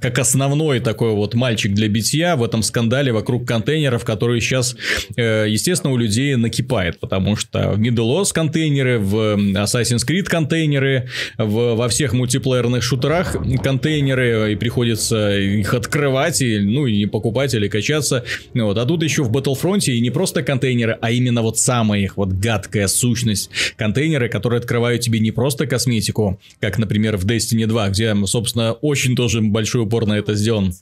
как 0.00 0.18
основной 0.18 0.80
такой 0.80 1.12
вот 1.12 1.34
мальчик 1.34 1.74
для 1.74 1.88
битья 1.88 2.36
в 2.36 2.42
этом 2.42 2.62
скандале 2.62 3.12
вокруг 3.12 3.46
контейнеров, 3.46 4.04
который 4.04 4.40
сейчас, 4.40 4.76
э, 5.16 5.44
естественно, 5.48 5.92
у 5.92 5.98
людей 5.98 6.36
накипает, 6.36 6.98
потому 7.00 7.36
что 7.36 7.72
в 7.72 7.78
Middle 7.78 8.19
Earth 8.20 8.32
контейнеры, 8.32 8.98
в 8.98 9.14
Assassin's 9.56 10.06
Creed 10.06 10.24
контейнеры, 10.24 11.08
в, 11.38 11.74
во 11.74 11.88
всех 11.88 12.12
мультиплеерных 12.12 12.82
шутерах 12.82 13.36
контейнеры, 13.62 14.52
и 14.52 14.56
приходится 14.56 15.36
их 15.38 15.74
открывать, 15.74 16.42
и, 16.42 16.58
ну, 16.58 16.86
и 16.86 17.06
покупать 17.06 17.54
или 17.54 17.68
качаться. 17.68 18.24
Вот. 18.54 18.78
А 18.78 18.84
тут 18.86 19.02
еще 19.02 19.22
в 19.22 19.30
Battlefront 19.30 19.84
и 19.86 20.00
не 20.00 20.10
просто 20.10 20.42
контейнеры, 20.42 20.98
а 21.00 21.10
именно 21.10 21.42
вот 21.42 21.58
самая 21.58 22.00
их 22.00 22.16
вот 22.16 22.28
гадкая 22.28 22.88
сущность. 22.88 23.50
Контейнеры, 23.76 24.28
которые 24.28 24.58
открывают 24.58 25.02
тебе 25.02 25.20
не 25.20 25.30
просто 25.30 25.66
косметику, 25.66 26.40
как, 26.60 26.78
например, 26.78 27.16
в 27.16 27.26
Destiny 27.26 27.66
2, 27.66 27.88
где, 27.90 28.16
собственно, 28.26 28.72
очень 28.72 29.16
тоже 29.16 29.40
большой 29.40 29.82
упор 29.82 30.06
на 30.06 30.18
это 30.18 30.34
сделан 30.34 30.74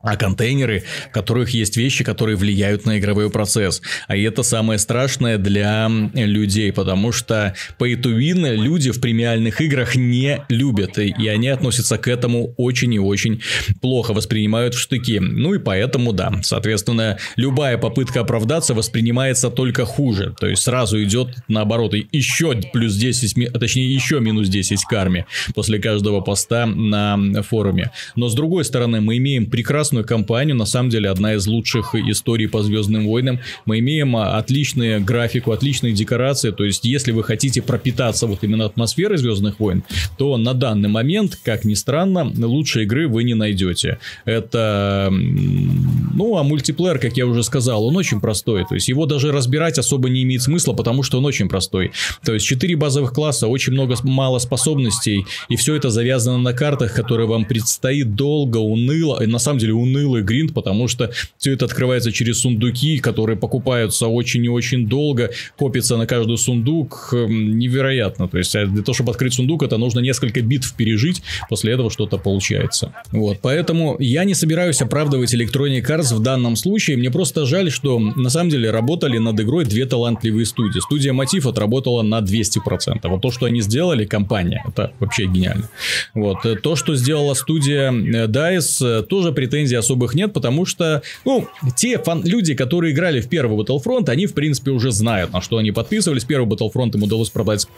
а 0.00 0.16
контейнеры, 0.16 0.84
в 1.10 1.12
которых 1.12 1.50
есть 1.50 1.76
вещи, 1.76 2.04
которые 2.04 2.36
влияют 2.36 2.86
на 2.86 2.98
игровой 2.98 3.30
процесс. 3.30 3.82
А 4.06 4.16
это 4.16 4.42
самое 4.42 4.78
страшное 4.78 5.38
для 5.38 5.90
людей, 6.14 6.72
потому 6.72 7.10
что 7.12 7.54
по 7.78 7.88
win 7.88 8.54
люди 8.54 8.90
в 8.90 9.00
премиальных 9.00 9.60
играх 9.60 9.96
не 9.96 10.44
любят, 10.48 10.98
и 10.98 11.26
они 11.26 11.48
относятся 11.48 11.98
к 11.98 12.06
этому 12.06 12.54
очень 12.56 12.94
и 12.94 12.98
очень 12.98 13.42
плохо, 13.80 14.12
воспринимают 14.12 14.74
в 14.74 14.78
штыки. 14.78 15.18
Ну 15.18 15.54
и 15.54 15.58
поэтому, 15.58 16.12
да, 16.12 16.32
соответственно, 16.42 17.18
любая 17.36 17.76
попытка 17.76 18.20
оправдаться 18.20 18.74
воспринимается 18.74 19.50
только 19.50 19.84
хуже. 19.84 20.34
То 20.38 20.46
есть 20.46 20.62
сразу 20.62 21.02
идет 21.02 21.34
наоборот 21.48 21.94
еще 22.12 22.54
плюс 22.72 22.94
10, 22.94 23.52
точнее 23.52 23.92
еще 23.92 24.20
минус 24.20 24.48
10 24.48 24.84
карме 24.84 25.26
после 25.54 25.80
каждого 25.80 26.20
поста 26.20 26.66
на 26.66 27.42
форуме. 27.42 27.90
Но 28.14 28.28
с 28.28 28.34
другой 28.34 28.64
стороны, 28.64 29.00
мы 29.00 29.16
имеем 29.16 29.46
прекрасную 29.46 29.87
прекрасную 29.88 30.04
кампанию, 30.04 30.56
на 30.56 30.66
самом 30.66 30.90
деле 30.90 31.08
одна 31.10 31.34
из 31.34 31.46
лучших 31.46 31.94
историй 31.94 32.48
по 32.48 32.62
Звездным 32.62 33.06
войнам. 33.06 33.40
Мы 33.66 33.78
имеем 33.78 34.16
отличную 34.16 35.02
графику, 35.02 35.52
отличные 35.52 35.92
декорации, 35.92 36.50
то 36.50 36.64
есть 36.64 36.84
если 36.84 37.12
вы 37.12 37.24
хотите 37.24 37.62
пропитаться 37.62 38.26
вот 38.26 38.44
именно 38.44 38.66
атмосферой 38.66 39.18
Звездных 39.18 39.60
войн, 39.60 39.82
то 40.18 40.36
на 40.36 40.54
данный 40.54 40.88
момент, 40.88 41.38
как 41.42 41.64
ни 41.64 41.74
странно, 41.74 42.30
лучшей 42.36 42.84
игры 42.84 43.08
вы 43.08 43.24
не 43.24 43.34
найдете. 43.34 43.98
Это, 44.26 45.08
ну, 45.10 46.36
а 46.36 46.42
мультиплеер, 46.42 46.98
как 46.98 47.16
я 47.16 47.26
уже 47.26 47.42
сказал, 47.42 47.84
он 47.86 47.96
очень 47.96 48.20
простой, 48.20 48.64
то 48.68 48.74
есть 48.74 48.88
его 48.88 49.06
даже 49.06 49.32
разбирать 49.32 49.78
особо 49.78 50.08
не 50.10 50.22
имеет 50.22 50.42
смысла, 50.42 50.74
потому 50.74 51.02
что 51.02 51.18
он 51.18 51.24
очень 51.24 51.48
простой. 51.48 51.92
То 52.24 52.34
есть 52.34 52.46
4 52.46 52.76
базовых 52.76 53.12
класса, 53.12 53.46
очень 53.46 53.72
много 53.72 53.94
мало 54.04 54.38
способностей, 54.38 55.24
и 55.48 55.56
все 55.56 55.74
это 55.74 55.90
завязано 55.90 56.38
на 56.38 56.52
картах, 56.52 56.94
которые 56.94 57.26
вам 57.26 57.44
предстоит 57.44 58.14
долго, 58.14 58.58
уныло, 58.58 59.22
и 59.22 59.26
на 59.26 59.38
самом 59.38 59.58
деле 59.58 59.72
унылый 59.78 60.22
гринд, 60.22 60.54
потому 60.54 60.88
что 60.88 61.10
все 61.36 61.52
это 61.52 61.64
открывается 61.64 62.12
через 62.12 62.40
сундуки, 62.40 62.98
которые 62.98 63.36
покупаются 63.36 64.06
очень 64.06 64.44
и 64.44 64.48
очень 64.48 64.86
долго, 64.86 65.30
копится 65.56 65.96
на 65.96 66.06
каждый 66.06 66.38
сундук, 66.38 67.10
эм, 67.12 67.58
невероятно. 67.58 68.28
То 68.28 68.38
есть 68.38 68.54
а 68.56 68.66
для 68.66 68.82
того, 68.82 68.94
чтобы 68.94 69.10
открыть 69.10 69.34
сундук, 69.34 69.62
это 69.62 69.76
нужно 69.78 70.00
несколько 70.00 70.40
битв 70.40 70.74
пережить, 70.74 71.22
после 71.48 71.72
этого 71.72 71.90
что-то 71.90 72.18
получается. 72.18 72.92
Вот, 73.12 73.38
поэтому 73.40 73.96
я 73.98 74.24
не 74.24 74.34
собираюсь 74.34 74.82
оправдывать 74.82 75.34
Electronic 75.34 75.84
Arts 75.84 76.14
в 76.14 76.20
данном 76.20 76.56
случае, 76.56 76.96
мне 76.96 77.10
просто 77.10 77.46
жаль, 77.46 77.70
что 77.70 77.98
на 77.98 78.30
самом 78.30 78.50
деле 78.50 78.70
работали 78.70 79.18
над 79.18 79.40
игрой 79.40 79.64
две 79.64 79.86
талантливые 79.86 80.46
студии. 80.46 80.80
Студия 80.80 81.12
Мотив 81.12 81.46
отработала 81.46 82.02
на 82.02 82.20
200%. 82.20 83.08
Вот 83.08 83.22
то, 83.22 83.30
что 83.30 83.46
они 83.46 83.60
сделали, 83.60 84.04
компания, 84.04 84.64
это 84.66 84.92
вообще 84.98 85.26
гениально. 85.26 85.68
Вот. 86.14 86.44
Э, 86.44 86.56
то, 86.56 86.76
что 86.76 86.94
сделала 86.96 87.34
студия 87.34 87.90
э, 87.90 88.26
DICE, 88.26 89.00
э, 89.00 89.02
тоже 89.02 89.32
претензий 89.68 89.76
особых 89.76 90.14
нет, 90.14 90.32
потому 90.32 90.66
что, 90.66 91.02
ну, 91.24 91.46
те 91.76 91.98
фан 91.98 92.22
люди, 92.24 92.54
которые 92.54 92.92
играли 92.92 93.20
в 93.20 93.28
первый 93.28 93.58
Battlefront, 93.58 94.08
они, 94.08 94.26
в 94.26 94.34
принципе, 94.34 94.70
уже 94.70 94.90
знают, 94.90 95.32
на 95.32 95.40
что 95.40 95.58
они 95.58 95.72
подписывались. 95.72 96.24
Первый 96.24 96.48
Battlefront 96.48 96.94
им 96.94 97.02
удалось 97.02 97.30
продать 97.30 97.68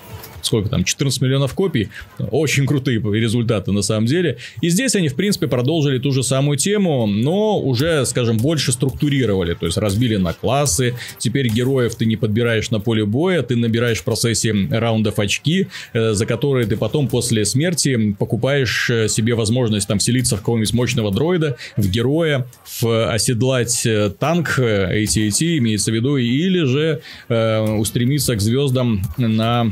сколько 0.42 0.68
там, 0.68 0.84
14 0.84 1.20
миллионов 1.20 1.54
копий. 1.54 1.88
Очень 2.18 2.66
крутые 2.66 3.00
результаты 3.00 3.72
на 3.72 3.82
самом 3.82 4.06
деле. 4.06 4.38
И 4.60 4.68
здесь 4.68 4.94
они, 4.94 5.08
в 5.08 5.14
принципе, 5.14 5.46
продолжили 5.46 5.98
ту 5.98 6.12
же 6.12 6.22
самую 6.22 6.56
тему, 6.56 7.06
но 7.06 7.60
уже, 7.60 8.04
скажем, 8.06 8.36
больше 8.38 8.72
структурировали. 8.72 9.54
То 9.54 9.66
есть 9.66 9.78
разбили 9.78 10.16
на 10.16 10.32
классы. 10.32 10.94
Теперь 11.18 11.48
героев 11.48 11.94
ты 11.94 12.06
не 12.06 12.16
подбираешь 12.16 12.70
на 12.70 12.80
поле 12.80 13.04
боя, 13.04 13.42
ты 13.42 13.56
набираешь 13.56 13.98
в 13.98 14.04
процессе 14.04 14.54
раундов 14.70 15.18
очки, 15.18 15.68
э, 15.92 16.12
за 16.12 16.26
которые 16.26 16.66
ты 16.66 16.76
потом 16.76 17.08
после 17.08 17.44
смерти 17.44 18.14
покупаешь 18.18 18.90
э, 18.90 19.08
себе 19.08 19.34
возможность 19.34 19.88
там 19.88 19.98
вселиться 19.98 20.36
в 20.36 20.40
какого-нибудь 20.40 20.72
мощного 20.72 21.10
дроида, 21.10 21.56
в 21.76 21.88
героя, 21.88 22.46
в 22.80 23.12
оседлать 23.12 23.84
э, 23.86 24.10
танк 24.10 24.58
AT-AT, 24.58 25.58
имеется 25.58 25.90
в 25.90 25.94
виду, 25.94 26.16
или 26.16 26.64
же 26.64 27.00
э, 27.28 27.60
устремиться 27.60 28.36
к 28.36 28.40
звездам 28.40 29.02
на 29.16 29.70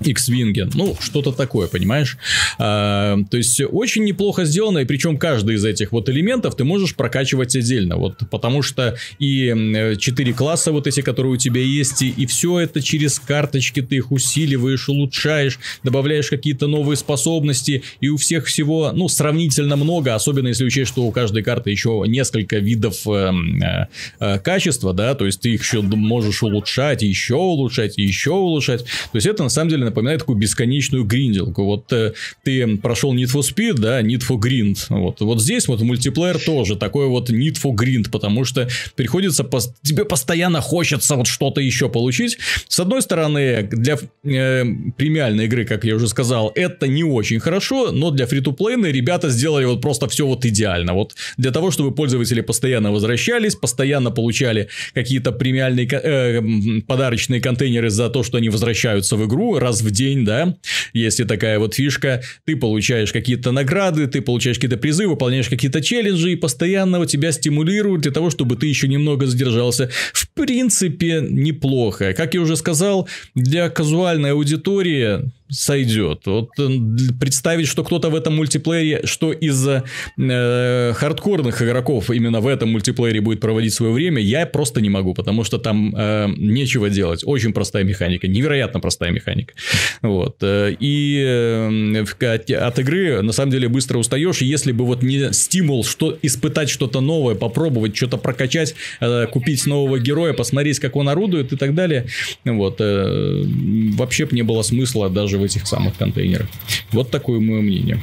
X-Wing. 0.00 0.70
Ну, 0.74 0.96
что-то 1.00 1.32
такое, 1.32 1.68
понимаешь? 1.68 2.16
А, 2.58 3.18
то 3.30 3.36
есть, 3.36 3.60
очень 3.60 4.04
неплохо 4.04 4.44
сделано, 4.44 4.78
и 4.78 4.84
причем 4.84 5.18
каждый 5.18 5.56
из 5.56 5.64
этих 5.64 5.92
вот 5.92 6.08
элементов 6.08 6.56
ты 6.56 6.64
можешь 6.64 6.94
прокачивать 6.94 7.56
отдельно. 7.56 7.96
Вот 7.96 8.18
потому 8.30 8.62
что 8.62 8.96
и 9.18 9.96
4 9.98 10.32
класса 10.32 10.72
вот 10.72 10.86
эти, 10.86 11.00
которые 11.00 11.32
у 11.32 11.36
тебя 11.36 11.60
есть, 11.60 12.02
и, 12.02 12.10
и 12.10 12.26
все 12.26 12.60
это 12.60 12.82
через 12.82 13.18
карточки 13.18 13.82
ты 13.82 13.96
их 13.96 14.12
усиливаешь, 14.12 14.88
улучшаешь, 14.88 15.58
добавляешь 15.82 16.28
какие-то 16.28 16.66
новые 16.66 16.96
способности, 16.96 17.82
и 18.00 18.08
у 18.08 18.16
всех 18.16 18.46
всего, 18.46 18.92
ну, 18.92 19.08
сравнительно 19.08 19.76
много, 19.76 20.14
особенно 20.14 20.48
если 20.48 20.64
учесть, 20.64 20.90
что 20.90 21.04
у 21.04 21.12
каждой 21.12 21.42
карты 21.42 21.70
еще 21.70 22.04
несколько 22.06 22.58
видов 22.58 23.06
э, 23.06 23.32
э, 23.62 23.86
э, 24.20 24.38
качества, 24.40 24.92
да, 24.92 25.14
то 25.14 25.26
есть 25.26 25.40
ты 25.40 25.54
их 25.54 25.62
еще 25.62 25.82
можешь 25.82 26.42
улучшать, 26.42 27.02
еще 27.02 27.36
улучшать, 27.36 27.96
еще 27.96 28.32
улучшать. 28.32 28.84
То 28.84 29.16
есть 29.16 29.26
это 29.26 29.42
на 29.42 29.48
самом 29.48 29.70
деле 29.70 29.85
напоминает 29.86 30.20
такую 30.20 30.38
бесконечную 30.38 31.04
гринделку. 31.04 31.64
Вот 31.64 31.92
э, 31.92 32.12
ты 32.44 32.76
прошел 32.76 33.14
Need 33.14 33.32
for 33.32 33.40
Speed, 33.40 33.74
да, 33.74 34.02
Need 34.02 34.22
for 34.28 34.38
Grind. 34.38 34.78
Вот, 34.88 35.20
вот 35.20 35.40
здесь 35.40 35.68
вот 35.68 35.80
мультиплеер 35.80 36.38
тоже 36.38 36.76
такой 36.76 37.08
вот 37.08 37.30
Need 37.30 37.56
for 37.62 37.74
Grind, 37.74 38.10
потому 38.10 38.44
что 38.44 38.68
приходится, 38.94 39.44
по... 39.44 39.60
тебе 39.82 40.04
постоянно 40.04 40.60
хочется 40.60 41.16
вот 41.16 41.26
что-то 41.26 41.60
еще 41.60 41.88
получить. 41.88 42.38
С 42.68 42.80
одной 42.80 43.02
стороны, 43.02 43.68
для 43.70 43.98
э, 44.24 44.64
премиальной 44.96 45.46
игры, 45.46 45.64
как 45.64 45.84
я 45.84 45.94
уже 45.94 46.08
сказал, 46.08 46.52
это 46.54 46.86
не 46.86 47.04
очень 47.04 47.40
хорошо, 47.40 47.92
но 47.92 48.10
для 48.10 48.26
фри-то-плейной 48.26 48.92
ребята 48.92 49.30
сделали 49.30 49.64
вот 49.64 49.80
просто 49.80 50.08
все 50.08 50.26
вот 50.26 50.44
идеально. 50.44 50.94
Вот 50.94 51.14
для 51.36 51.50
того, 51.50 51.70
чтобы 51.70 51.92
пользователи 51.92 52.40
постоянно 52.40 52.92
возвращались, 52.92 53.54
постоянно 53.54 54.10
получали 54.10 54.68
какие-то 54.94 55.32
премиальные 55.32 55.88
э, 55.90 56.80
подарочные 56.86 57.40
контейнеры 57.40 57.90
за 57.90 58.08
то, 58.10 58.22
что 58.22 58.38
они 58.38 58.48
возвращаются 58.48 59.16
в 59.16 59.26
игру 59.26 59.58
раз 59.58 59.75
в 59.80 59.90
день, 59.90 60.24
да, 60.24 60.56
если 60.92 61.24
такая 61.24 61.58
вот 61.58 61.74
фишка, 61.74 62.22
ты 62.44 62.56
получаешь 62.56 63.12
какие-то 63.12 63.52
награды, 63.52 64.06
ты 64.06 64.20
получаешь 64.20 64.56
какие-то 64.56 64.76
призы, 64.76 65.06
выполняешь 65.06 65.48
какие-то 65.48 65.82
челленджи 65.82 66.32
и 66.32 66.36
постоянно 66.36 67.06
тебя 67.06 67.32
стимулируют 67.32 68.02
для 68.02 68.12
того, 68.12 68.30
чтобы 68.30 68.56
ты 68.56 68.66
еще 68.66 68.88
немного 68.88 69.26
задержался. 69.26 69.90
В 70.12 70.28
принципе, 70.30 71.20
неплохо. 71.22 72.12
Как 72.12 72.34
я 72.34 72.40
уже 72.40 72.56
сказал, 72.56 73.08
для 73.34 73.68
казуальной 73.70 74.32
аудитории 74.32 75.30
сойдет. 75.48 76.22
Вот 76.26 76.50
э, 76.58 76.68
представить, 77.20 77.68
что 77.68 77.84
кто-то 77.84 78.10
в 78.10 78.14
этом 78.14 78.36
мультиплеере, 78.36 79.06
что 79.06 79.32
из 79.32 79.66
э, 79.66 80.92
хардкорных 80.94 81.62
игроков 81.62 82.10
именно 82.10 82.40
в 82.40 82.46
этом 82.46 82.70
мультиплеере 82.70 83.20
будет 83.20 83.40
проводить 83.40 83.72
свое 83.72 83.92
время, 83.92 84.20
я 84.20 84.46
просто 84.46 84.80
не 84.80 84.90
могу, 84.90 85.14
потому 85.14 85.44
что 85.44 85.58
там 85.58 85.94
э, 85.96 86.28
нечего 86.36 86.90
делать. 86.90 87.22
Очень 87.24 87.52
простая 87.52 87.84
механика, 87.84 88.26
невероятно 88.28 88.80
простая 88.80 89.10
механика. 89.10 89.54
Вот. 90.02 90.36
Э, 90.42 90.74
и 90.78 91.22
э, 91.24 92.04
от 92.54 92.78
игры 92.78 93.22
на 93.22 93.32
самом 93.32 93.52
деле 93.52 93.68
быстро 93.68 93.98
устаешь. 93.98 94.42
И 94.42 94.46
если 94.46 94.72
бы 94.72 94.84
вот 94.84 95.02
не 95.02 95.32
стимул 95.32 95.84
что 95.84 96.16
испытать 96.22 96.68
что-то 96.68 97.00
новое, 97.00 97.34
попробовать 97.34 97.96
что-то 97.96 98.16
прокачать, 98.16 98.74
э, 99.00 99.26
купить 99.26 99.66
нового 99.66 99.98
героя, 99.98 100.32
посмотреть, 100.32 100.78
как 100.78 100.96
он 100.96 101.08
орудует 101.08 101.52
и 101.52 101.56
так 101.56 101.74
далее, 101.74 102.06
вот, 102.44 102.76
э, 102.80 103.44
вообще 103.96 104.26
бы 104.26 104.36
не 104.36 104.42
было 104.42 104.62
смысла 104.62 105.08
даже 105.10 105.35
даже 105.36 105.38
в 105.38 105.44
этих 105.44 105.66
самых 105.66 105.96
контейнерах. 105.96 106.46
Вот 106.92 107.10
такое 107.10 107.40
мое 107.40 107.60
мнение. 107.60 108.00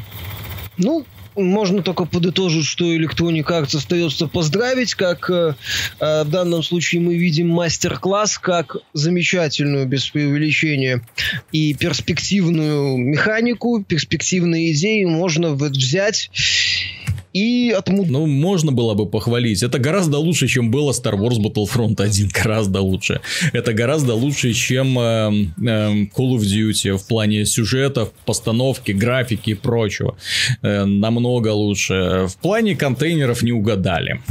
Ну, 0.77 1.05
можно 1.35 1.81
только 1.81 2.05
подытожить, 2.05 2.65
что 2.65 2.95
Electronic 2.95 3.45
Arts 3.45 3.75
остается 3.75 4.27
поздравить, 4.27 4.93
как 4.93 5.29
э, 5.29 5.55
э, 5.99 6.23
в 6.23 6.29
данном 6.29 6.61
случае 6.61 7.01
мы 7.01 7.15
видим 7.15 7.49
мастер-класс, 7.49 8.37
как 8.37 8.77
замечательную, 8.93 9.87
без 9.87 10.07
преувеличения, 10.09 11.01
и 11.51 11.73
перспективную 11.73 12.97
механику, 12.97 13.83
перспективные 13.83 14.73
идеи 14.73 15.05
можно 15.05 15.53
взять 15.53 16.29
и 17.33 17.71
отму... 17.71 18.05
Ну, 18.05 18.27
можно 18.27 18.71
было 18.71 18.93
бы 18.93 19.07
похвалить. 19.07 19.63
Это 19.63 19.79
гораздо 19.79 20.19
лучше, 20.19 20.47
чем 20.47 20.71
было 20.71 20.91
Star 20.91 21.15
Wars 21.15 21.39
Battlefront 21.39 22.01
1. 22.01 22.29
Гораздо 22.43 22.81
лучше. 22.81 23.21
Это 23.53 23.73
гораздо 23.73 24.13
лучше, 24.13 24.53
чем 24.53 24.99
э, 24.99 25.01
э, 25.01 25.93
Call 26.15 26.35
of 26.35 26.41
Duty 26.41 26.97
в 26.97 27.07
плане 27.07 27.45
сюжетов, 27.45 28.11
постановки, 28.25 28.91
графики 28.91 29.51
и 29.51 29.55
прочего. 29.55 30.15
Э, 30.61 30.85
намного 30.85 31.49
лучше. 31.49 32.27
В 32.27 32.37
плане 32.37 32.75
контейнеров 32.75 33.41
не 33.41 33.51
угадали. 33.51 34.21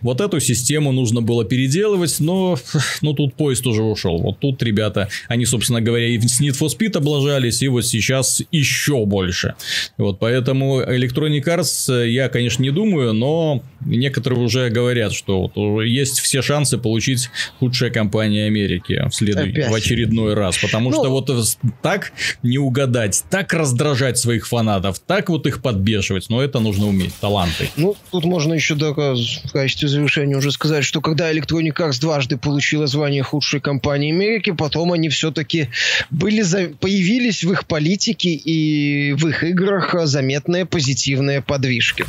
Вот 0.00 0.20
эту 0.20 0.40
систему 0.40 0.92
нужно 0.92 1.22
было 1.22 1.44
переделывать, 1.44 2.16
но 2.20 2.58
ну, 3.00 3.14
тут 3.14 3.34
поезд 3.34 3.66
уже 3.66 3.82
ушел. 3.82 4.18
Вот 4.18 4.38
тут 4.40 4.62
ребята, 4.62 5.08
они, 5.28 5.46
собственно 5.46 5.80
говоря, 5.80 6.06
и 6.06 6.18
с 6.20 6.40
Need 6.40 6.58
for 6.58 6.68
Speed 6.68 6.96
облажались, 6.98 7.62
и 7.62 7.68
вот 7.68 7.86
сейчас 7.86 8.42
еще 8.50 9.04
больше. 9.06 9.54
Вот 9.96 10.18
поэтому 10.18 10.82
Electronic 10.82 11.44
Arts 11.44 12.08
я, 12.08 12.21
конечно, 12.28 12.62
не 12.62 12.70
думаю, 12.70 13.12
но 13.12 13.62
некоторые 13.84 14.40
уже 14.40 14.70
говорят, 14.70 15.12
что 15.12 15.50
вот 15.54 15.82
есть 15.82 16.20
все 16.20 16.42
шансы 16.42 16.78
получить 16.78 17.30
худшая 17.58 17.90
компания 17.90 18.46
Америки 18.46 19.02
в, 19.08 19.14
следующий, 19.14 19.68
в 19.68 19.74
очередной 19.74 20.34
раз. 20.34 20.58
Потому 20.58 20.90
ну, 20.90 20.96
что 20.96 21.10
вот 21.10 21.30
так 21.82 22.12
не 22.42 22.58
угадать, 22.58 23.24
так 23.30 23.52
раздражать 23.52 24.18
своих 24.18 24.46
фанатов, 24.46 24.98
так 25.00 25.28
вот 25.28 25.46
их 25.46 25.62
подбешивать, 25.62 26.28
но 26.28 26.42
это 26.42 26.60
нужно 26.60 26.86
уметь, 26.86 27.14
таланты. 27.20 27.68
Ну, 27.76 27.96
тут 28.10 28.24
можно 28.24 28.54
еще 28.54 28.76
только 28.76 29.14
в 29.14 29.52
качестве 29.52 29.88
завершения 29.88 30.36
уже 30.36 30.52
сказать, 30.52 30.84
что 30.84 31.00
когда 31.00 31.32
Electronic 31.32 31.74
Arts 31.76 32.00
дважды 32.00 32.36
получила 32.36 32.86
звание 32.86 33.22
худшей 33.22 33.60
компании 33.60 34.12
Америки, 34.12 34.52
потом 34.52 34.92
они 34.92 35.08
все-таки 35.08 35.68
были 36.10 36.42
за... 36.42 36.68
появились 36.68 37.44
в 37.44 37.52
их 37.52 37.66
политике 37.66 38.30
и 38.30 39.12
в 39.12 39.26
их 39.28 39.44
играх 39.44 39.94
заметные 40.04 40.66
позитивные 40.66 41.42
подвижки. 41.42 42.04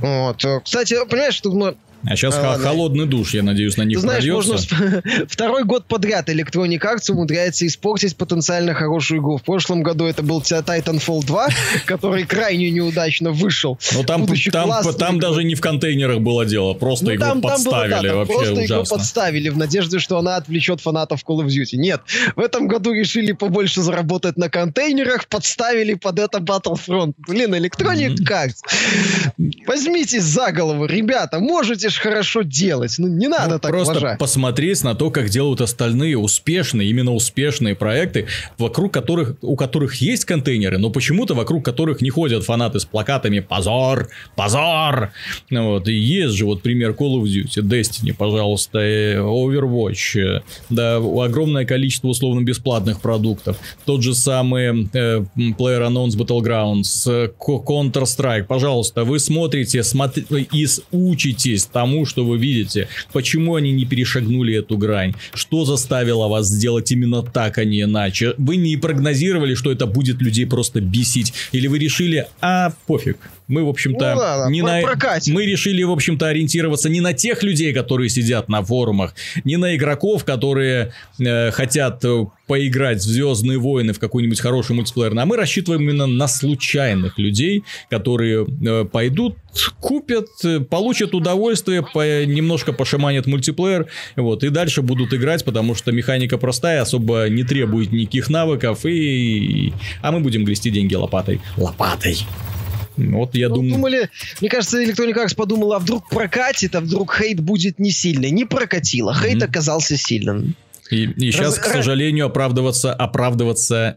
Вот. 0.00 0.44
Кстати, 0.64 0.96
понимаешь, 1.08 1.40
мы 1.44 1.76
А 2.04 2.16
сейчас 2.16 2.34
а, 2.38 2.56
холодный 2.58 3.06
душ, 3.06 3.34
я 3.34 3.42
надеюсь, 3.42 3.76
на 3.76 3.82
них 3.82 3.98
Ты 3.98 4.02
знаешь, 4.02 4.24
прольется. 4.24 4.74
можно 4.74 5.02
второй 5.28 5.64
год 5.64 5.84
подряд 5.86 6.30
Electronic 6.30 6.80
Arts 6.80 7.10
умудряется 7.12 7.66
испортить 7.66 8.16
потенциально 8.16 8.72
хорошую 8.72 9.20
игру. 9.20 9.36
В 9.36 9.42
прошлом 9.42 9.82
году 9.82 10.06
это 10.06 10.22
был 10.22 10.40
Titanfall 10.40 11.24
2, 11.26 11.48
который 11.86 12.24
крайне 12.24 12.70
неудачно 12.70 13.32
вышел. 13.32 13.78
Ну 13.92 14.02
там, 14.04 14.26
там, 14.26 14.94
там 14.94 15.20
даже 15.20 15.44
не 15.44 15.54
в 15.54 15.60
контейнерах 15.60 16.20
было 16.20 16.46
дело, 16.46 16.72
просто 16.72 17.04
ну, 17.06 17.14
игру 17.14 17.26
там, 17.26 17.42
подставили 17.42 17.90
там 17.90 18.00
было, 18.00 18.10
да, 18.10 18.16
вообще 18.16 18.34
Просто 18.34 18.52
ужасно. 18.52 18.74
игру 18.74 18.84
подставили 18.84 19.48
в 19.50 19.58
надежде, 19.58 19.98
что 19.98 20.18
она 20.18 20.36
отвлечет 20.36 20.80
фанатов 20.80 21.20
Call 21.26 21.44
of 21.44 21.48
Duty. 21.48 21.76
Нет, 21.76 22.00
в 22.34 22.40
этом 22.40 22.66
году 22.66 22.92
решили 22.92 23.32
побольше 23.32 23.82
заработать 23.82 24.38
на 24.38 24.48
контейнерах, 24.48 25.26
подставили 25.28 25.94
под 25.94 26.18
это 26.18 26.38
Battlefront. 26.38 27.12
Блин, 27.18 27.54
Electronic 27.54 28.16
Arts, 28.16 28.62
возьмитесь 29.66 30.24
за 30.24 30.50
голову, 30.52 30.86
ребята, 30.86 31.40
можете 31.40 31.89
ж 31.90 31.98
хорошо 31.98 32.42
делать. 32.42 32.94
Ну, 32.98 33.08
не 33.08 33.28
надо 33.28 33.54
ну, 33.54 33.58
так 33.58 33.70
Просто 33.70 33.92
уважать. 33.92 34.18
посмотреть 34.18 34.82
на 34.84 34.94
то, 34.94 35.10
как 35.10 35.28
делают 35.28 35.60
остальные 35.60 36.16
успешные, 36.18 36.88
именно 36.88 37.12
успешные 37.12 37.74
проекты, 37.74 38.26
вокруг 38.58 38.92
которых, 38.92 39.36
у 39.42 39.56
которых 39.56 39.96
есть 39.96 40.24
контейнеры, 40.24 40.78
но 40.78 40.90
почему-то 40.90 41.34
вокруг 41.34 41.64
которых 41.64 42.00
не 42.00 42.10
ходят 42.10 42.44
фанаты 42.44 42.80
с 42.80 42.84
плакатами 42.84 43.40
«Позор! 43.40 44.08
Позор!» 44.36 45.12
вот. 45.50 45.88
И 45.88 45.92
есть 45.92 46.34
же 46.34 46.46
вот 46.46 46.62
пример 46.62 46.92
Call 46.92 47.20
of 47.20 47.24
Duty, 47.24 47.62
Destiny, 47.62 48.14
пожалуйста, 48.16 48.78
Overwatch, 48.78 50.42
да, 50.68 50.96
огромное 50.96 51.64
количество 51.64 52.08
условно 52.08 52.42
бесплатных 52.42 53.00
продуктов. 53.00 53.58
Тот 53.84 54.02
же 54.02 54.14
самый 54.14 54.88
э, 54.92 55.24
PlayerUnknown's 55.36 56.16
Battlegrounds, 56.16 57.32
Counter-Strike, 57.38 58.44
пожалуйста, 58.44 59.04
вы 59.04 59.18
смотрите 59.18 59.82
смотри, 59.82 60.24
и 60.52 60.66
учитесь 60.92 61.64
тому, 61.80 62.04
что 62.04 62.26
вы 62.26 62.36
видите. 62.36 62.88
Почему 63.10 63.54
они 63.54 63.72
не 63.72 63.86
перешагнули 63.86 64.54
эту 64.54 64.76
грань? 64.76 65.14
Что 65.32 65.64
заставило 65.64 66.28
вас 66.28 66.46
сделать 66.46 66.92
именно 66.92 67.22
так, 67.22 67.56
а 67.56 67.64
не 67.64 67.80
иначе? 67.80 68.34
Вы 68.36 68.56
не 68.56 68.76
прогнозировали, 68.76 69.54
что 69.54 69.72
это 69.72 69.86
будет 69.86 70.20
людей 70.20 70.44
просто 70.44 70.82
бесить? 70.82 71.32
Или 71.52 71.68
вы 71.68 71.78
решили, 71.78 72.26
а 72.42 72.74
пофиг, 72.86 73.16
мы, 73.50 73.64
в 73.64 73.68
общем-то, 73.68 74.14
ну, 74.14 74.20
да, 74.20 74.46
не 74.50 74.62
на... 74.62 74.80
мы 75.28 75.44
решили, 75.44 75.82
в 75.82 75.90
общем-то, 75.90 76.26
ориентироваться 76.26 76.88
не 76.88 77.00
на 77.00 77.12
тех 77.12 77.42
людей, 77.42 77.72
которые 77.74 78.08
сидят 78.08 78.48
на 78.48 78.62
форумах, 78.62 79.14
не 79.44 79.56
на 79.56 79.76
игроков, 79.76 80.24
которые 80.24 80.92
э, 81.18 81.50
хотят 81.50 82.04
э, 82.04 82.24
поиграть 82.46 82.98
в 82.98 83.02
Звездные 83.02 83.58
войны 83.58 83.92
в 83.92 84.00
какой-нибудь 84.00 84.40
хороший 84.40 84.74
мультиплеер, 84.74 85.16
а 85.16 85.24
мы 85.24 85.36
рассчитываем 85.36 85.82
именно 85.82 86.06
на 86.06 86.26
случайных 86.26 87.16
людей, 87.16 87.62
которые 87.88 88.44
э, 88.44 88.84
пойдут, 88.84 89.36
купят, 89.78 90.26
э, 90.44 90.58
получат 90.58 91.14
удовольствие, 91.14 91.82
по, 91.82 92.24
немножко 92.24 92.72
пошаманят 92.72 93.26
мультиплеер, 93.26 93.86
вот, 94.16 94.42
и 94.42 94.48
дальше 94.48 94.82
будут 94.82 95.14
играть, 95.14 95.44
потому 95.44 95.76
что 95.76 95.92
механика 95.92 96.38
простая, 96.38 96.82
особо 96.82 97.28
не 97.28 97.44
требует 97.44 97.92
никаких 97.92 98.30
навыков, 98.30 98.84
и... 98.84 99.72
а 100.02 100.10
мы 100.10 100.18
будем 100.18 100.44
грести 100.44 100.70
деньги 100.70 100.94
лопатой. 100.94 101.40
Лопатой. 101.56 102.18
Вот 102.96 103.34
я 103.34 103.48
ну, 103.48 103.56
думаю... 103.56 103.72
Думали, 103.72 104.10
мне 104.40 104.50
кажется, 104.50 104.82
Electronic 104.82 105.14
Arts 105.14 105.34
подумала, 105.34 105.76
а 105.76 105.78
вдруг 105.78 106.08
прокатит, 106.08 106.74
а 106.74 106.80
вдруг 106.80 107.14
хейт 107.14 107.40
будет 107.40 107.78
не 107.78 107.90
сильный. 107.90 108.30
Не 108.30 108.44
прокатило, 108.44 109.14
хейт 109.14 109.42
mm-hmm. 109.42 109.44
оказался 109.44 109.96
сильным. 109.96 110.54
И, 110.90 111.04
и 111.04 111.32
сейчас, 111.32 111.56
Раз... 111.56 111.58
к 111.58 111.64
сожалению, 111.66 112.26
оправдываться, 112.26 112.92
оправдываться 112.92 113.96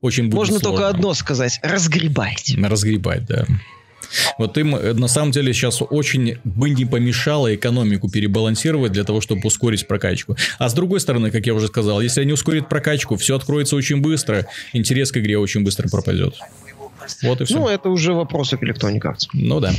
очень 0.00 0.24
будет 0.24 0.34
Можно 0.34 0.58
сложно. 0.58 0.70
только 0.70 0.88
одно 0.88 1.14
сказать, 1.14 1.60
разгребайте. 1.62 2.58
Разгребать, 2.58 3.26
да. 3.26 3.46
Вот 4.38 4.56
им 4.56 4.74
э, 4.74 4.94
на 4.94 5.08
самом 5.08 5.32
деле 5.32 5.52
сейчас 5.52 5.82
очень 5.82 6.38
бы 6.44 6.70
не 6.70 6.84
помешало 6.84 7.54
экономику 7.54 8.10
перебалансировать 8.10 8.92
для 8.92 9.04
того, 9.04 9.20
чтобы 9.20 9.42
ускорить 9.44 9.86
прокачку. 9.86 10.36
А 10.58 10.68
с 10.68 10.74
другой 10.74 11.00
стороны, 11.00 11.30
как 11.30 11.46
я 11.46 11.54
уже 11.54 11.68
сказал, 11.68 12.00
если 12.00 12.22
они 12.22 12.32
ускорят 12.32 12.68
прокачку, 12.68 13.16
все 13.16 13.36
откроется 13.36 13.76
очень 13.76 14.00
быстро, 14.00 14.46
интерес 14.72 15.12
к 15.12 15.18
игре 15.18 15.38
очень 15.38 15.62
быстро 15.62 15.88
пропадет. 15.88 16.34
Вот 17.22 17.40
и 17.40 17.44
все. 17.44 17.58
Ну, 17.58 17.68
это 17.68 17.88
уже 17.88 18.12
вопросы 18.12 18.56
к 18.56 18.62
Electronic 18.62 19.00
Arts. 19.02 19.28
Ну 19.32 19.60
да. 19.60 19.72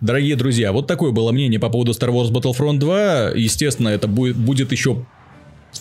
Дорогие 0.00 0.36
друзья, 0.36 0.72
вот 0.72 0.86
такое 0.86 1.12
было 1.12 1.32
мнение 1.32 1.60
по 1.60 1.68
поводу 1.68 1.92
Star 1.92 2.10
Wars 2.10 2.30
Battlefront 2.30 2.78
2. 2.78 3.32
Естественно, 3.34 3.88
это 3.88 4.08
будет, 4.08 4.36
будет 4.36 4.72
еще 4.72 5.04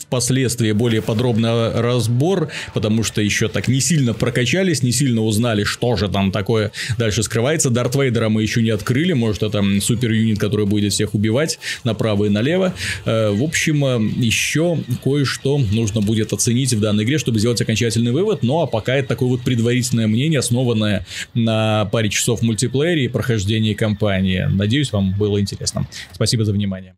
впоследствии 0.02 0.72
более 0.72 1.02
подробный 1.02 1.72
разбор, 1.72 2.50
потому 2.74 3.04
что 3.04 3.22
еще 3.22 3.48
так 3.48 3.68
не 3.68 3.80
сильно 3.80 4.14
прокачались, 4.14 4.84
не 4.84 4.92
сильно 4.92 5.22
узнали, 5.22 5.64
что 5.64 5.96
же 5.96 6.08
там 6.08 6.32
такое 6.32 6.72
дальше 6.98 7.24
скрывается. 7.24 7.70
Дарт 7.70 7.96
Вейдера 7.96 8.30
мы 8.30 8.42
еще 8.42 8.62
не 8.62 8.70
открыли, 8.70 9.14
может 9.14 9.44
это 9.44 9.64
супер 9.82 10.12
юнит, 10.12 10.40
который 10.40 10.66
будет 10.66 10.94
всех 10.94 11.14
убивать 11.14 11.60
направо 11.84 12.26
и 12.26 12.30
налево. 12.30 12.74
Э, 13.06 13.32
в 13.32 13.44
общем, 13.44 13.86
э, 13.86 14.00
еще 14.18 14.78
кое-что 15.04 15.58
нужно 15.58 16.02
будет 16.02 16.34
оценить 16.34 16.74
в 16.74 16.80
данной 16.80 17.04
игре, 17.04 17.18
чтобы 17.18 17.40
сделать 17.40 17.62
окончательный 17.62 18.12
вывод, 18.12 18.44
ну 18.44 18.62
а 18.62 18.68
пока 18.68 18.96
это 18.96 19.10
такое 19.10 19.30
вот 19.30 19.42
предварительное 19.42 20.08
мнение, 20.08 20.40
основанное 20.40 21.06
на 21.34 21.86
паре 21.86 22.10
часов 22.10 22.42
мультиплеере 22.42 23.06
и 23.06 23.08
прохождении 23.08 23.74
кампании. 23.74 24.48
Надеюсь, 24.50 24.92
вам 24.92 25.14
было 25.18 25.40
интересно. 25.40 25.88
Спасибо 26.14 26.46
за 26.46 26.54
внимание. 26.54 26.94